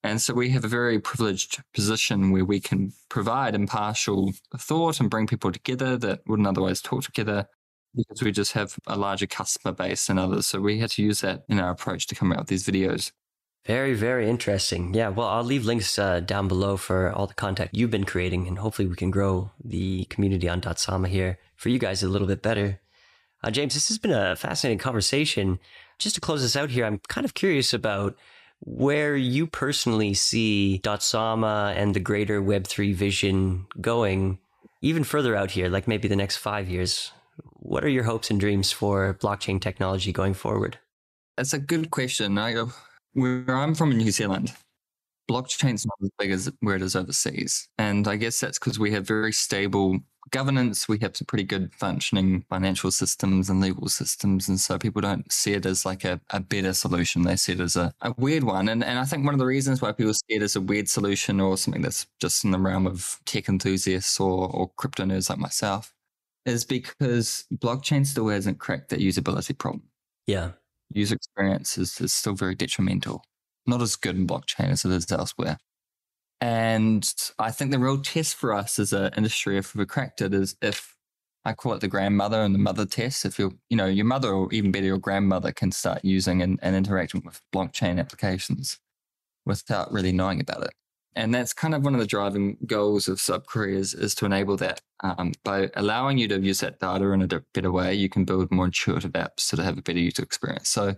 And 0.03 0.21
so 0.21 0.33
we 0.33 0.49
have 0.49 0.63
a 0.63 0.69
very 0.69 0.99
privileged 0.99 1.61
position 1.73 2.31
where 2.31 2.45
we 2.45 2.59
can 2.59 2.93
provide 3.09 3.55
impartial 3.55 4.31
thought 4.57 4.99
and 4.99 5.09
bring 5.09 5.27
people 5.27 5.51
together 5.51 5.97
that 5.97 6.21
wouldn't 6.27 6.47
otherwise 6.47 6.81
talk 6.81 7.03
together 7.03 7.47
because 7.97 8.21
we 8.21 8.31
just 8.31 8.53
have 8.53 8.77
a 8.87 8.97
larger 8.97 9.27
customer 9.27 9.73
base 9.73 10.07
than 10.07 10.17
others. 10.17 10.47
So 10.47 10.61
we 10.61 10.79
had 10.79 10.91
to 10.91 11.03
use 11.03 11.21
that 11.21 11.43
in 11.49 11.59
our 11.59 11.71
approach 11.71 12.07
to 12.07 12.15
come 12.15 12.31
out 12.31 12.39
with 12.39 12.47
these 12.47 12.65
videos. 12.65 13.11
Very, 13.65 13.93
very 13.93 14.29
interesting. 14.29 14.93
Yeah, 14.93 15.09
well, 15.09 15.27
I'll 15.27 15.43
leave 15.43 15.65
links 15.65 15.99
uh, 15.99 16.21
down 16.21 16.47
below 16.47 16.77
for 16.77 17.11
all 17.11 17.27
the 17.27 17.33
content 17.33 17.71
you've 17.73 17.91
been 17.91 18.05
creating, 18.05 18.47
and 18.47 18.59
hopefully 18.59 18.87
we 18.87 18.95
can 18.95 19.11
grow 19.11 19.51
the 19.61 20.05
community 20.05 20.47
on 20.47 20.61
Dotsama 20.61 21.09
here 21.09 21.37
for 21.57 21.67
you 21.67 21.77
guys 21.77 22.01
a 22.01 22.07
little 22.07 22.27
bit 22.27 22.41
better. 22.41 22.79
Uh, 23.43 23.51
James, 23.51 23.73
this 23.73 23.89
has 23.89 23.97
been 23.97 24.13
a 24.13 24.37
fascinating 24.37 24.79
conversation. 24.79 25.59
Just 25.99 26.15
to 26.15 26.21
close 26.21 26.43
this 26.43 26.55
out 26.55 26.69
here, 26.69 26.85
I'm 26.85 26.99
kind 27.09 27.25
of 27.25 27.33
curious 27.33 27.73
about 27.73 28.15
where 28.61 29.15
you 29.15 29.45
personally 29.47 30.13
see 30.13 30.79
Dotsama 30.83 31.75
and 31.75 31.93
the 31.93 31.99
greater 31.99 32.41
Web3 32.41 32.95
vision 32.95 33.67
going 33.81 34.39
even 34.81 35.03
further 35.03 35.35
out 35.35 35.51
here, 35.51 35.69
like 35.69 35.87
maybe 35.87 36.07
the 36.07 36.15
next 36.15 36.37
five 36.37 36.69
years. 36.69 37.11
What 37.59 37.83
are 37.83 37.89
your 37.89 38.03
hopes 38.03 38.29
and 38.29 38.39
dreams 38.39 38.71
for 38.71 39.13
blockchain 39.15 39.59
technology 39.59 40.11
going 40.11 40.35
forward? 40.35 40.77
That's 41.37 41.53
a 41.53 41.59
good 41.59 41.91
question. 41.91 42.37
I 42.37 42.53
go, 42.53 42.71
where 43.13 43.49
I'm 43.49 43.73
from 43.73 43.91
in 43.91 43.97
New 43.97 44.11
Zealand, 44.11 44.53
blockchain's 45.29 45.85
not 45.85 45.97
as 46.03 46.09
big 46.19 46.31
as 46.31 46.51
where 46.59 46.75
it 46.75 46.81
is 46.81 46.95
overseas. 46.95 47.67
And 47.77 48.07
I 48.07 48.15
guess 48.15 48.39
that's 48.39 48.59
because 48.59 48.77
we 48.77 48.91
have 48.91 49.07
very 49.07 49.33
stable 49.33 49.99
governance. 50.29 50.87
We 50.87 50.99
have 50.99 51.17
some 51.17 51.25
pretty 51.25 51.45
good 51.45 51.73
functioning 51.73 52.45
financial 52.49 52.91
systems 52.91 53.49
and 53.49 53.59
legal 53.59 53.87
systems. 53.89 54.47
And 54.47 54.59
so 54.59 54.77
people 54.77 55.01
don't 55.01 55.31
see 55.31 55.53
it 55.53 55.65
as 55.65 55.85
like 55.85 56.03
a, 56.03 56.21
a 56.29 56.39
better 56.39 56.73
solution. 56.73 57.23
They 57.23 57.37
see 57.37 57.53
it 57.53 57.59
as 57.59 57.75
a, 57.75 57.93
a 58.01 58.13
weird 58.17 58.43
one. 58.43 58.69
And, 58.69 58.83
and 58.83 58.99
I 58.99 59.05
think 59.05 59.25
one 59.25 59.33
of 59.33 59.39
the 59.39 59.45
reasons 59.45 59.81
why 59.81 59.93
people 59.93 60.13
see 60.13 60.35
it 60.35 60.43
as 60.43 60.55
a 60.55 60.61
weird 60.61 60.89
solution 60.89 61.39
or 61.39 61.57
something 61.57 61.81
that's 61.81 62.05
just 62.19 62.45
in 62.45 62.51
the 62.51 62.59
realm 62.59 62.85
of 62.85 63.19
tech 63.25 63.49
enthusiasts 63.49 64.19
or, 64.19 64.47
or 64.47 64.69
crypto 64.77 65.05
nerds 65.05 65.29
like 65.29 65.39
myself 65.39 65.93
is 66.47 66.65
because 66.65 67.45
blockchain 67.53 68.05
still 68.05 68.29
hasn't 68.29 68.59
cracked 68.59 68.89
that 68.89 68.99
usability 68.99 69.57
problem. 69.57 69.83
Yeah 70.25 70.51
user 70.93 71.15
experience 71.15 71.77
is, 71.77 71.99
is 71.99 72.13
still 72.13 72.33
very 72.33 72.55
detrimental. 72.55 73.23
Not 73.65 73.81
as 73.81 73.95
good 73.95 74.15
in 74.15 74.27
blockchain 74.27 74.69
as 74.69 74.85
it 74.85 74.91
is 74.91 75.11
elsewhere. 75.11 75.57
And 76.39 77.11
I 77.39 77.51
think 77.51 77.71
the 77.71 77.79
real 77.79 77.99
test 77.99 78.35
for 78.35 78.53
us 78.53 78.79
as 78.79 78.93
an 78.93 79.11
industry, 79.17 79.57
if 79.57 79.75
we've 79.75 79.87
cracked 79.87 80.21
it, 80.21 80.33
is 80.33 80.55
if 80.61 80.95
I 81.43 81.53
call 81.53 81.73
it 81.73 81.81
the 81.81 81.87
grandmother 81.87 82.41
and 82.41 82.53
the 82.53 82.59
mother 82.59 82.85
test. 82.85 83.25
If 83.25 83.39
you 83.39 83.57
you 83.69 83.77
know, 83.77 83.85
your 83.85 84.05
mother 84.05 84.31
or 84.31 84.51
even 84.53 84.71
better, 84.71 84.85
your 84.85 84.97
grandmother 84.97 85.51
can 85.51 85.71
start 85.71 86.03
using 86.03 86.41
and, 86.41 86.59
and 86.61 86.75
interacting 86.75 87.23
with 87.25 87.41
blockchain 87.53 87.99
applications 87.99 88.79
without 89.45 89.91
really 89.91 90.11
knowing 90.11 90.41
about 90.41 90.63
it 90.63 90.73
and 91.15 91.33
that's 91.33 91.53
kind 91.53 91.73
of 91.73 91.83
one 91.83 91.95
of 91.95 91.99
the 91.99 92.05
driving 92.05 92.57
goals 92.65 93.07
of 93.07 93.17
Subquery 93.17 93.75
is, 93.75 93.93
is 93.93 94.13
to 94.15 94.25
enable 94.25 94.55
that. 94.57 94.81
Um, 95.03 95.33
by 95.43 95.69
allowing 95.75 96.17
you 96.17 96.27
to 96.27 96.39
use 96.39 96.59
that 96.59 96.79
data 96.79 97.11
in 97.11 97.21
a 97.21 97.27
better 97.53 97.71
way, 97.71 97.93
you 97.93 98.09
can 98.09 98.25
build 98.25 98.51
more 98.51 98.65
intuitive 98.65 99.13
apps 99.13 99.49
to 99.55 99.63
have 99.63 99.77
a 99.77 99.81
better 99.81 99.99
user 99.99 100.23
experience. 100.23 100.69
So 100.69 100.95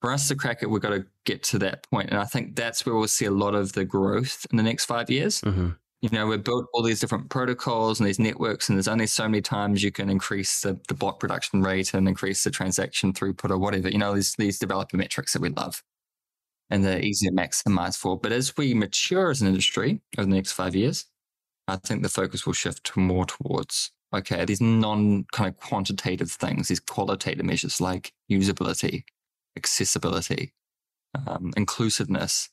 for 0.00 0.12
us 0.12 0.28
to 0.28 0.34
crack 0.34 0.62
it, 0.62 0.68
we've 0.68 0.82
got 0.82 0.90
to 0.90 1.06
get 1.24 1.42
to 1.44 1.58
that 1.60 1.88
point. 1.90 2.10
And 2.10 2.18
I 2.18 2.24
think 2.24 2.56
that's 2.56 2.84
where 2.84 2.94
we'll 2.94 3.08
see 3.08 3.24
a 3.24 3.30
lot 3.30 3.54
of 3.54 3.72
the 3.72 3.86
growth 3.86 4.46
in 4.50 4.58
the 4.58 4.62
next 4.62 4.84
five 4.84 5.08
years. 5.08 5.40
Mm-hmm. 5.40 5.70
You 6.02 6.10
know, 6.10 6.26
we've 6.26 6.44
built 6.44 6.66
all 6.74 6.82
these 6.82 7.00
different 7.00 7.30
protocols 7.30 7.98
and 7.98 8.06
these 8.06 8.18
networks, 8.18 8.68
and 8.68 8.76
there's 8.76 8.88
only 8.88 9.06
so 9.06 9.26
many 9.26 9.40
times 9.40 9.82
you 9.82 9.90
can 9.90 10.10
increase 10.10 10.60
the, 10.60 10.78
the 10.88 10.94
block 10.94 11.18
production 11.18 11.62
rate 11.62 11.94
and 11.94 12.06
increase 12.06 12.44
the 12.44 12.50
transaction 12.50 13.14
throughput 13.14 13.48
or 13.48 13.56
whatever. 13.56 13.88
You 13.88 13.96
know, 13.96 14.14
these, 14.14 14.34
these 14.36 14.58
developer 14.58 14.98
metrics 14.98 15.32
that 15.32 15.40
we 15.40 15.48
love 15.48 15.82
and 16.74 16.84
they're 16.84 17.00
easy 17.00 17.28
to 17.28 17.32
maximize 17.32 17.96
for. 17.96 18.18
But 18.18 18.32
as 18.32 18.56
we 18.56 18.74
mature 18.74 19.30
as 19.30 19.40
an 19.40 19.46
industry 19.46 20.00
over 20.18 20.26
the 20.26 20.34
next 20.34 20.52
five 20.52 20.74
years, 20.74 21.04
I 21.68 21.76
think 21.76 22.02
the 22.02 22.08
focus 22.08 22.44
will 22.44 22.52
shift 22.52 22.96
more 22.96 23.24
towards 23.24 23.92
okay, 24.12 24.44
these 24.44 24.60
non 24.60 25.24
kind 25.32 25.48
of 25.48 25.56
quantitative 25.56 26.32
things, 26.32 26.66
these 26.66 26.80
qualitative 26.80 27.44
measures 27.44 27.80
like 27.80 28.12
usability, 28.28 29.04
accessibility, 29.56 30.52
um, 31.28 31.52
inclusiveness, 31.56 32.48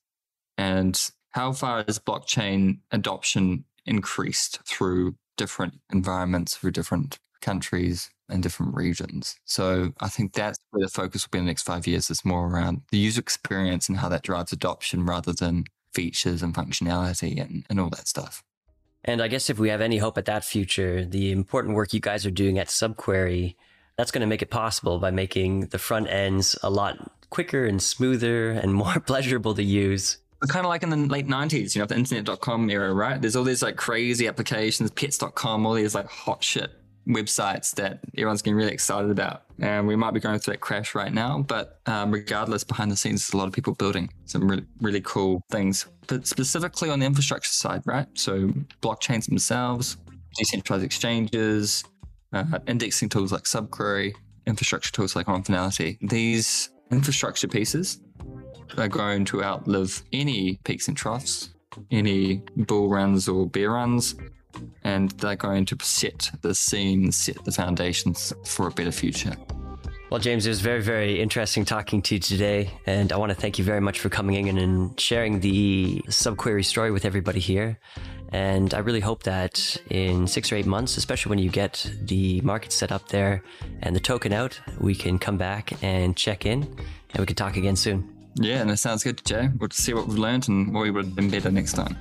and 0.56 1.10
how 1.32 1.52
far 1.52 1.84
has 1.88 1.98
blockchain 1.98 2.78
adoption 2.92 3.66
increased 3.88 4.60
through 4.68 5.16
different 5.36 5.80
environments, 5.92 6.56
through 6.56 6.72
different 6.72 7.18
countries, 7.42 8.10
and 8.32 8.42
different 8.42 8.74
regions. 8.76 9.38
So 9.46 9.94
I 10.00 10.08
think 10.08 10.34
that's 10.34 10.58
where 10.72 10.86
the 10.86 10.90
focus 10.90 11.26
will 11.26 11.32
be 11.32 11.40
in 11.40 11.46
the 11.46 11.50
next 11.50 11.64
five 11.64 11.86
years 11.86 12.10
is 12.10 12.26
more 12.26 12.48
around 12.48 12.82
the 12.92 12.98
user 12.98 13.20
experience 13.20 13.90
and 13.90 13.98
how 13.98 14.10
that 14.10 14.24
drives 14.24 14.52
adoption 14.52 15.06
rather 15.06 15.34
than 15.34 15.66
features 15.94 16.42
and 16.42 16.56
functionality 16.56 17.40
and, 17.40 17.66
and 17.70 17.80
all 17.80 17.90
that 17.90 18.08
stuff. 18.08 18.44
And 19.04 19.22
I 19.22 19.28
guess 19.28 19.50
if 19.50 19.60
we 19.60 19.70
have 19.70 19.82
any 19.82 19.98
hope 19.98 20.18
at 20.18 20.26
that 20.26 20.46
future, 20.46 21.04
the 21.04 21.32
important 21.32 21.76
work 21.76 21.94
you 21.94 22.00
guys 22.00 22.26
are 22.26 22.32
doing 22.32 22.58
at 22.58 22.68
Subquery, 22.68 23.56
that's 23.98 24.12
going 24.12 24.22
to 24.22 24.28
make 24.28 24.42
it 24.42 24.50
possible 24.50 25.00
by 25.00 25.12
making 25.12 25.68
the 25.68 25.80
front 25.80 26.08
ends 26.08 26.56
a 26.64 26.70
lot 26.70 27.12
quicker 27.30 27.66
and 27.66 27.82
smoother 27.82 28.52
and 28.52 28.74
more 28.84 29.00
pleasurable 29.00 29.54
to 29.56 29.64
use. 29.64 30.18
Kind 30.48 30.66
of 30.66 30.70
like 30.70 30.82
in 30.82 30.90
the 30.90 30.98
late 30.98 31.28
90s, 31.28 31.76
you 31.76 31.82
know, 31.82 31.86
the 31.86 31.96
internet.com 31.96 32.68
era, 32.70 32.94
right? 32.94 33.22
There's 33.22 33.36
all 33.36 33.44
these 33.44 33.62
like 33.62 33.76
crazy 33.76 34.28
applications, 34.28 34.90
pets.com, 34.90 35.66
all 35.68 35.74
these 35.74 35.94
like 35.94 36.08
hot 36.08 36.44
shit 36.44 36.72
websites 37.08 37.74
that 37.76 38.00
everyone's 38.18 38.42
getting 38.42 38.58
really 38.58 38.72
excited 38.72 39.10
about. 39.10 39.44
And 39.60 39.88
we 39.88 39.96
might 39.96 40.14
be 40.14 40.20
going 40.20 40.40
through 40.40 40.54
that 40.54 40.60
crash 40.60 40.96
right 40.96 41.14
now, 41.14 41.44
but 41.48 41.80
um, 41.86 42.12
regardless, 42.12 42.64
behind 42.64 42.92
the 42.92 42.96
scenes, 42.96 43.26
there's 43.26 43.34
a 43.34 43.38
lot 43.38 43.48
of 43.48 43.54
people 43.54 43.74
building 43.74 44.10
some 44.26 44.48
really, 44.48 44.66
really 44.82 45.02
cool 45.02 45.44
things, 45.52 45.88
but 46.08 46.28
specifically 46.28 46.90
on 46.90 47.00
the 47.00 47.06
infrastructure 47.06 47.52
side, 47.52 47.82
right? 47.86 48.08
So 48.14 48.50
blockchains 48.82 49.28
themselves, 49.28 49.98
decentralized 50.36 50.86
exchanges, 50.86 51.84
uh, 52.34 52.60
indexing 52.68 53.10
tools 53.10 53.32
like 53.32 53.44
Subquery, 53.44 54.14
infrastructure 54.48 54.92
tools 54.92 55.16
like 55.16 55.28
OnFinality. 55.28 55.98
These 56.10 56.70
infrastructure 56.92 57.48
pieces 57.48 58.00
are 58.78 58.88
going 58.88 59.26
to 59.26 59.44
outlive 59.44 60.04
any 60.14 60.60
peaks 60.64 60.88
and 60.88 60.96
troughs, 60.96 61.50
any 61.92 62.44
bull 62.56 62.90
runs 62.90 63.28
or 63.28 63.48
bear 63.48 63.72
runs, 63.72 64.16
and 64.84 65.12
they're 65.12 65.36
going 65.36 65.66
to 65.66 65.78
set 65.82 66.32
the 66.42 66.54
scene, 66.54 67.12
set 67.12 67.44
the 67.46 67.52
foundations 67.52 68.34
for 68.46 68.68
a 68.68 68.72
better 68.72 68.92
future. 68.92 69.36
Well, 70.12 70.20
James, 70.20 70.46
it 70.46 70.50
was 70.50 70.60
very, 70.60 70.82
very 70.82 71.22
interesting 71.22 71.64
talking 71.64 72.02
to 72.02 72.16
you 72.16 72.20
today. 72.20 72.70
And 72.86 73.14
I 73.14 73.18
want 73.18 73.30
to 73.30 73.36
thank 73.36 73.58
you 73.58 73.64
very 73.64 73.80
much 73.80 74.02
for 74.02 74.10
coming 74.10 74.48
in 74.48 74.58
and 74.58 75.00
sharing 75.00 75.40
the 75.40 76.02
subquery 76.08 76.66
story 76.66 76.92
with 76.92 77.06
everybody 77.06 77.40
here. 77.40 77.80
And 78.34 78.74
I 78.74 78.80
really 78.80 79.00
hope 79.00 79.24
that 79.24 79.78
in 79.90 80.28
six 80.28 80.52
or 80.52 80.58
eight 80.58 80.66
months, 80.66 80.98
especially 80.98 81.30
when 81.30 81.40
you 81.40 81.50
get 81.50 81.90
the 82.04 82.42
market 82.42 82.74
set 82.74 82.92
up 82.92 83.08
there 83.08 83.42
and 83.84 83.96
the 83.96 84.02
token 84.02 84.34
out, 84.34 84.60
we 84.80 84.96
can 84.96 85.18
come 85.18 85.38
back 85.38 85.82
and 85.82 86.16
check 86.18 86.46
in 86.46 86.64
and 86.64 87.20
we 87.20 87.26
can 87.26 87.38
talk 87.38 87.56
again 87.56 87.78
soon. 87.78 88.14
Yeah, 88.36 88.62
and 88.62 88.70
it 88.70 88.78
sounds 88.78 89.04
good, 89.04 89.24
Jay. 89.26 89.50
We'll 89.60 89.70
see 89.72 89.94
what 89.94 90.08
we've 90.08 90.18
learned 90.18 90.50
and 90.50 90.74
what 90.74 90.82
we 90.82 90.92
would 90.92 91.16
do 91.16 91.30
better 91.30 91.52
next 91.52 91.74
time. 91.74 91.98